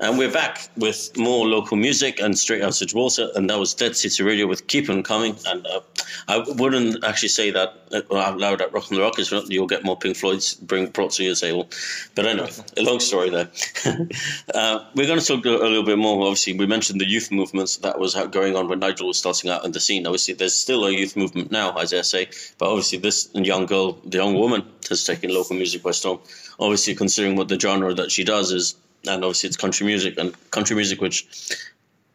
[0.00, 3.74] And we're back with more local music and straight out of Gibraltar, and that was
[3.74, 5.36] Dead City Radio with Keep On Coming.
[5.46, 5.80] And uh,
[6.28, 9.66] I wouldn't actually say that uh, out loud at Rock and the Rock, is you'll
[9.66, 11.68] get more Pink Floyd's bring brought to your table.
[12.14, 13.50] But anyway, a long story there.
[14.54, 16.22] uh, we're going to talk a little bit more.
[16.22, 19.64] Obviously, we mentioned the youth movements that was going on when Nigel was starting out
[19.64, 20.06] in the scene.
[20.06, 22.28] Obviously, there's still a youth movement now, as I say,
[22.58, 26.20] but obviously, this young girl, the young woman, has taken local music by storm.
[26.58, 28.74] Obviously, considering what the genre that she does is
[29.06, 31.26] and obviously it's country music and country music which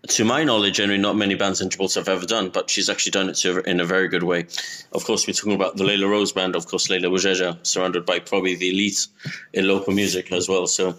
[0.08, 3.12] to my knowledge generally not many bands in Gibraltar have ever done but she's actually
[3.12, 4.46] done it in a very good way
[4.92, 8.20] of course we're talking about the Layla Rose band of course Layla Wajeja surrounded by
[8.20, 9.08] probably the elite
[9.54, 10.96] in local music as well so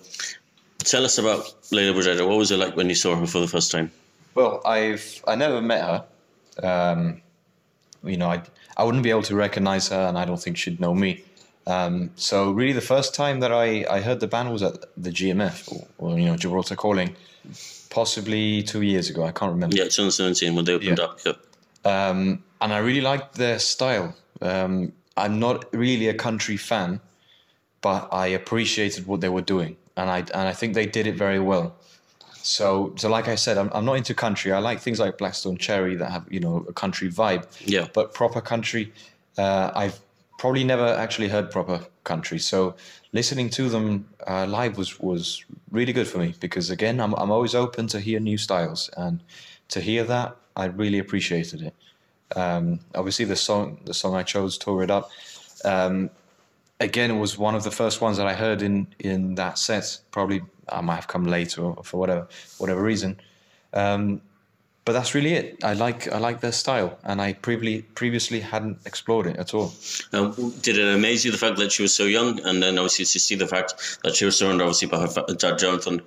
[0.79, 3.49] tell us about Layla Wajeja what was it like when you saw her for the
[3.49, 3.91] first time
[4.35, 6.05] Well, I've I never met her.
[6.63, 7.23] Um,
[8.03, 8.43] you know, I
[8.77, 11.23] I wouldn't be able to recognize her, and I don't think she'd know me.
[11.67, 15.11] Um, so really, the first time that I, I heard the band was at the
[15.11, 17.17] GMF, or, or you know Gibraltar Calling,
[17.91, 19.25] possibly two years ago.
[19.25, 19.77] I can't remember.
[19.77, 21.05] yeah 2017 when they opened Yeah.
[21.05, 21.33] up yeah.
[21.85, 24.15] Um, and I really liked their style.
[24.41, 27.01] Um, I'm not really a country fan,
[27.83, 31.17] but I appreciated what they were doing, and I and I think they did it
[31.17, 31.77] very well.
[32.43, 34.53] So, so like I said, I'm, I'm not into country.
[34.53, 37.47] I like things like Black Stone Cherry that have you know a country vibe.
[37.65, 37.87] Yeah.
[37.93, 38.93] But proper country,
[39.39, 39.99] uh, I've
[40.39, 42.39] probably never actually heard proper country.
[42.39, 42.75] So
[43.13, 47.31] listening to them uh, live was was really good for me because again, I'm I'm
[47.31, 49.21] always open to hear new styles and
[49.69, 51.75] to hear that I really appreciated it.
[52.37, 55.11] Um, obviously, the song the song I chose, "Tore It Up."
[55.65, 56.11] Um,
[56.81, 59.99] again, it was one of the first ones that I heard in in that set.
[60.11, 62.29] Probably I might have come later or for whatever
[62.59, 63.21] whatever reason.
[63.73, 64.21] Um,
[64.85, 65.65] but that's really it.
[65.65, 69.73] I like I like their style, and I previously previously hadn't explored it at all.
[70.13, 73.05] Um, did it amaze you the fact that she was so young, and then obviously
[73.07, 76.03] to see the fact that she was surrounded obviously by her dad Jonathan,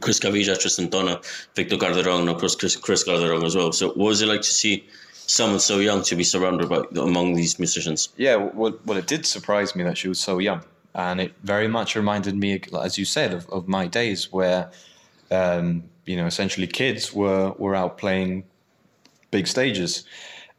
[0.00, 1.20] Chris Cavilla, Tristan Donna,
[1.54, 3.72] Victor Garderong, and of course Chris, Chris Garderong as well.
[3.72, 7.34] So, what was it like to see someone so young to be surrounded by among
[7.34, 8.08] these musicians?
[8.16, 10.62] Yeah, well, well, it did surprise me that she was so young,
[10.94, 14.70] and it very much reminded me, as you said, of, of my days where,
[15.30, 18.44] um, you know, essentially kids were were out playing
[19.30, 20.04] big stages.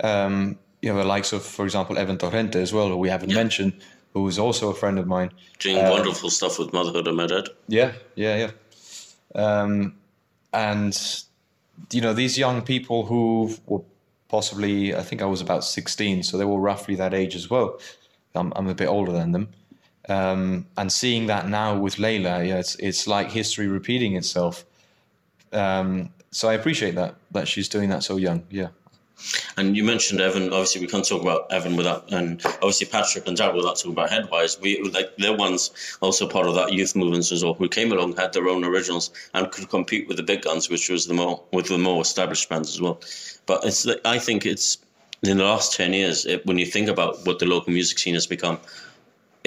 [0.04, 3.34] Um, you know, the likes of, for example, Evan Torrente as well, who we haven't
[3.34, 3.74] mentioned,
[4.14, 5.32] who was also a friend of mine.
[5.60, 7.50] Doing Uh, wonderful stuff with Motherhood and My Dad.
[7.68, 8.52] Yeah, yeah, yeah.
[9.34, 9.96] Um,
[10.54, 11.24] and
[11.92, 13.82] you know, these young people who were
[14.30, 17.80] possibly, I think I was about sixteen, so they were roughly that age as well.
[18.36, 19.50] I'm, I'm a bit older than them.
[20.10, 24.66] Um, and seeing that now with Layla, yeah, it's it's like history repeating itself.
[25.52, 28.44] Um, so I appreciate that that she's doing that so young.
[28.50, 28.68] Yeah.
[29.58, 30.54] And you mentioned Evan.
[30.54, 34.12] Obviously, we can't talk about Evan without, and obviously Patrick and Dad without talking about
[34.12, 34.62] Headwise.
[34.62, 35.72] We like they're ones
[36.02, 39.10] also part of that youth movement as well, who came along, had their own originals,
[39.34, 42.48] and could compete with the big guns, which was the more with the more established
[42.48, 43.02] bands as well.
[43.48, 44.78] But it's I think it's
[45.24, 48.14] in the last ten years it, when you think about what the local music scene
[48.14, 48.60] has become.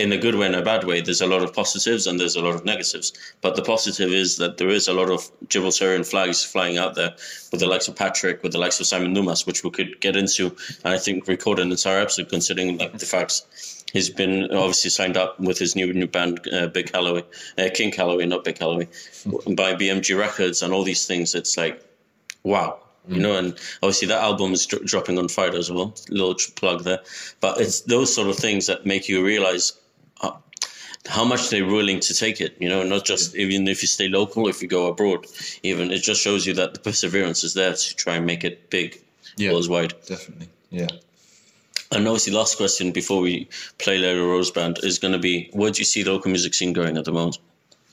[0.00, 2.34] In a good way and a bad way, there's a lot of positives and there's
[2.34, 3.12] a lot of negatives.
[3.42, 7.14] But the positive is that there is a lot of Gibraltarian flags flying out there
[7.52, 10.16] with the likes of Patrick, with the likes of Simon Numas, which we could get
[10.16, 13.84] into and I think record an entire episode considering like the facts.
[13.92, 17.24] He's been obviously signed up with his new new band, uh, Big Calloway,
[17.58, 18.88] uh, King Calloway, not Big Calloway,
[19.54, 21.34] by BMG Records and all these things.
[21.34, 21.84] It's like,
[22.42, 22.78] wow.
[23.06, 25.94] You know, and obviously that album is dro- dropping on Friday as well.
[26.08, 27.00] Little plug there,
[27.40, 29.72] but it's those sort of things that make you realize
[30.22, 30.32] uh,
[31.08, 32.56] how much they're willing to take it.
[32.60, 35.26] You know, not just even if you stay local, if you go abroad,
[35.62, 38.70] even it just shows you that the perseverance is there to try and make it
[38.70, 39.00] big
[39.36, 39.52] Yeah.
[39.52, 39.94] worldwide.
[40.06, 40.48] Definitely.
[40.70, 40.88] Yeah.
[41.92, 43.48] And obviously, last question before we
[43.78, 46.54] play Lady Rose Band is going to be: Where do you see the local music
[46.54, 47.38] scene going at the moment?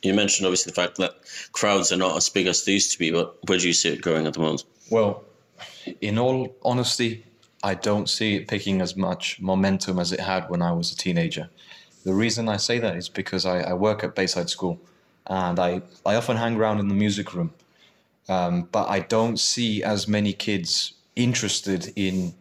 [0.03, 1.15] You mentioned obviously the fact that
[1.53, 3.89] crowds are not as big as they used to be, but where do you see
[3.89, 4.63] it going at the moment?
[4.91, 5.23] Well,
[6.01, 7.25] in all honesty,
[7.63, 10.95] I don't see it picking as much momentum as it had when I was a
[10.95, 11.49] teenager.
[12.07, 14.79] The reason I say that is because I, I work at Bayside School
[15.25, 17.53] and I, I often hang around in the music room.
[18.29, 22.33] Um, but I don't see as many kids interested in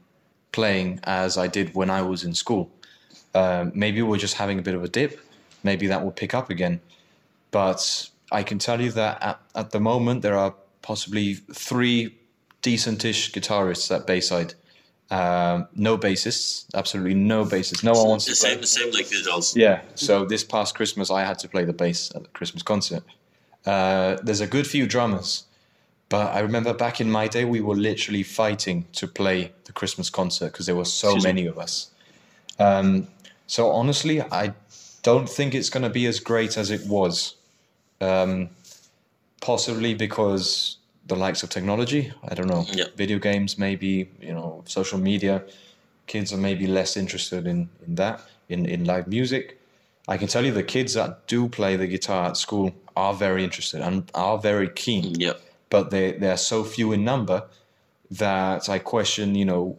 [0.52, 2.70] playing as I did when I was in school.
[3.34, 5.18] Um, maybe we're just having a bit of a dip.
[5.64, 6.80] Maybe that will pick up again.
[7.50, 12.16] But I can tell you that at, at the moment there are possibly three
[12.62, 14.54] decentish guitarists at Bayside.
[15.10, 17.84] Um, no bassists, absolutely no bassists.
[17.84, 18.50] No one wants The to play.
[18.50, 19.54] same, the same like the adults.
[19.56, 19.82] Yeah.
[19.94, 23.04] So this past Christmas, I had to play the bass at the Christmas concert.
[23.64, 25.44] Uh, there's a good few drummers,
[26.08, 30.10] but I remember back in my day, we were literally fighting to play the Christmas
[30.10, 31.28] concert because there were so Excuse me.
[31.32, 31.90] many of us.
[32.58, 33.06] Um,
[33.46, 34.54] so honestly, I
[35.02, 37.36] don't think it's going to be as great as it was.
[38.00, 38.50] Um,
[39.40, 42.12] possibly because the likes of technology.
[42.28, 42.64] I don't know.
[42.72, 42.86] Yeah.
[42.96, 45.42] Video games, maybe you know, social media.
[46.06, 49.58] Kids are maybe less interested in in that in in live music.
[50.08, 53.42] I can tell you the kids that do play the guitar at school are very
[53.44, 55.32] interested and are very keen Yeah.
[55.68, 57.42] but they they're so few in number
[58.10, 59.76] that I question, you know,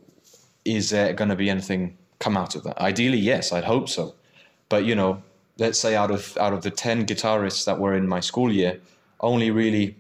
[0.65, 2.78] is there going to be anything come out of that?
[2.78, 4.15] Ideally, yes, I'd hope so.
[4.69, 5.23] But you know,
[5.57, 8.80] let's say out of out of the ten guitarists that were in my school year,
[9.21, 9.95] only really,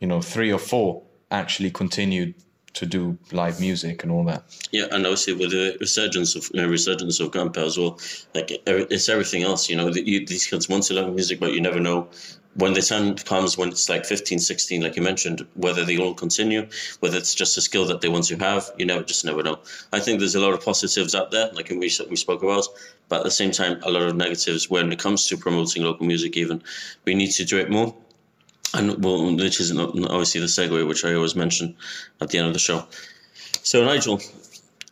[0.00, 2.34] you know, three or four actually continued
[2.74, 4.44] to do live music and all that.
[4.70, 7.98] Yeah, and obviously with the resurgence of uh, resurgence of grandpa as well,
[8.34, 9.70] like it's everything else.
[9.70, 12.10] You know, you, these kids want to learn music, but you never know
[12.56, 16.14] when the time comes when it's like 15, 16, like you mentioned, whether they all
[16.14, 16.66] continue,
[17.00, 18.70] whether it's just a skill that they want to have.
[18.78, 19.58] You never just never know.
[19.92, 22.66] I think there's a lot of positives out there, like we we spoke about,
[23.08, 26.06] but at the same time, a lot of negatives when it comes to promoting local
[26.06, 26.36] music.
[26.36, 26.62] Even
[27.04, 27.94] we need to do it more.
[28.76, 31.74] And well, which is obviously the segue, which I always mention
[32.20, 32.86] at the end of the show.
[33.62, 34.20] So, Nigel,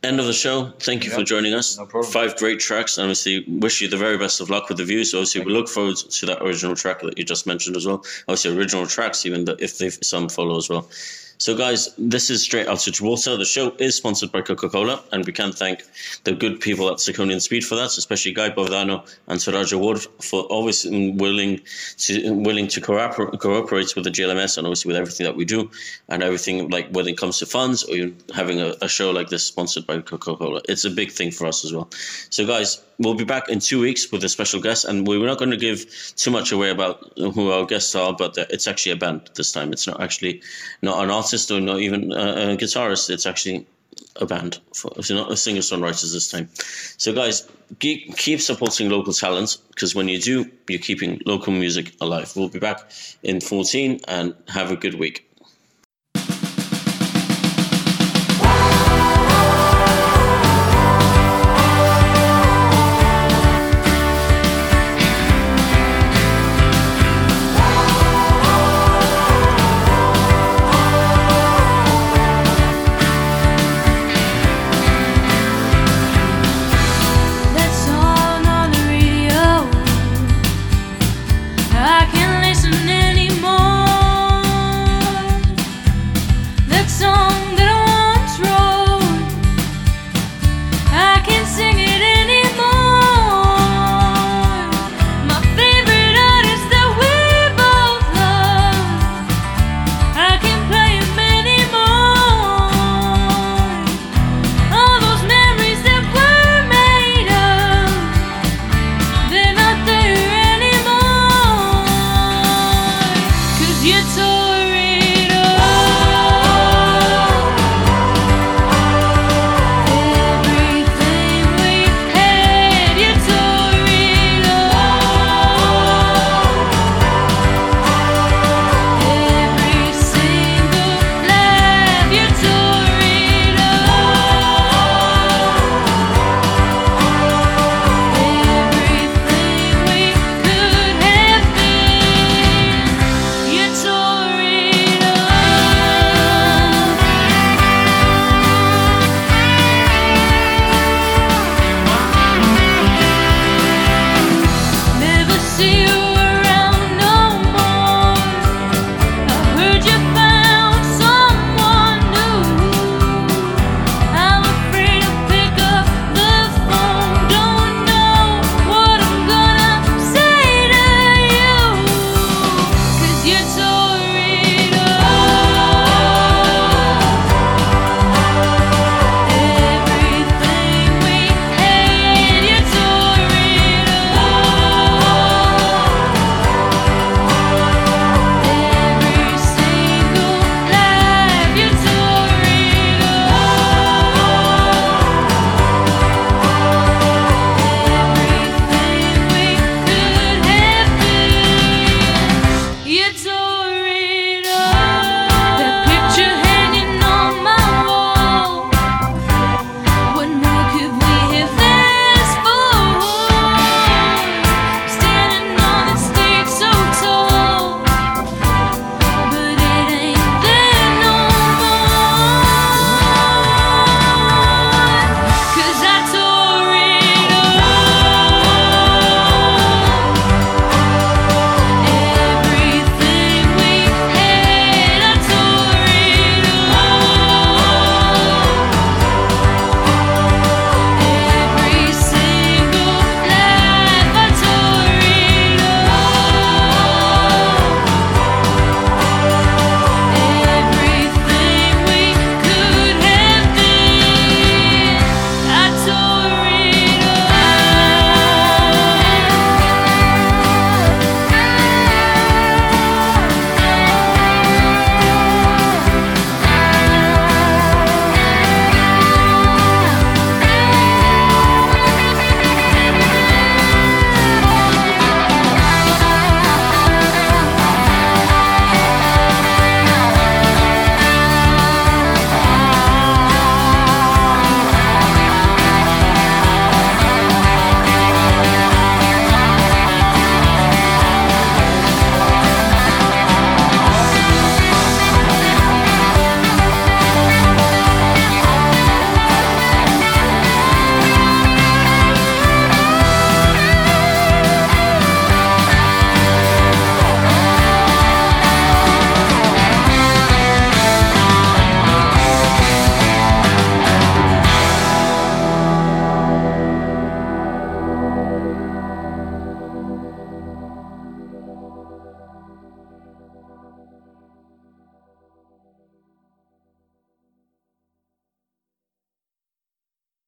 [0.04, 0.72] end of the show.
[0.80, 1.78] Thank you for joining us.
[1.78, 2.02] no.
[2.02, 2.98] Five great tracks.
[2.98, 5.14] and Obviously, wish you the very best of luck with the views.
[5.14, 8.04] Obviously, we look forward to that original track that you just mentioned as well.
[8.28, 10.88] Obviously, original tracks, even if they some follow as well.
[11.36, 13.36] So, guys, this is Straight Out to Gibraltar.
[13.36, 15.82] The show is sponsored by Coca Cola, and we can thank
[16.22, 20.00] the good people at Saccone & Speed for that, especially Guy Bovdano and Siraja Ward
[20.22, 21.60] for always willing
[21.98, 25.70] to willing to cooperate, cooperate with the GLMS and obviously with everything that we do
[26.08, 29.28] and everything like when it comes to funds or even having a, a show like
[29.28, 30.62] this sponsored by Coca Cola.
[30.68, 31.90] It's a big thing for us as well.
[32.30, 35.38] So, guys, we'll be back in two weeks with a special guest, and we're not
[35.38, 38.96] going to give too much away about who our guests are, but it's actually a
[38.96, 39.72] band this time.
[39.72, 40.42] It's not actually
[40.80, 43.10] not an artist or not even a, a guitarist.
[43.10, 43.66] It's actually
[44.16, 44.60] a band.
[44.74, 46.48] For, it's not a singer songwriters this time.
[46.98, 47.48] So, guys,
[47.78, 52.32] keep, keep supporting local talents because when you do, you're keeping local music alive.
[52.36, 52.90] We'll be back
[53.22, 55.28] in 14 and have a good week.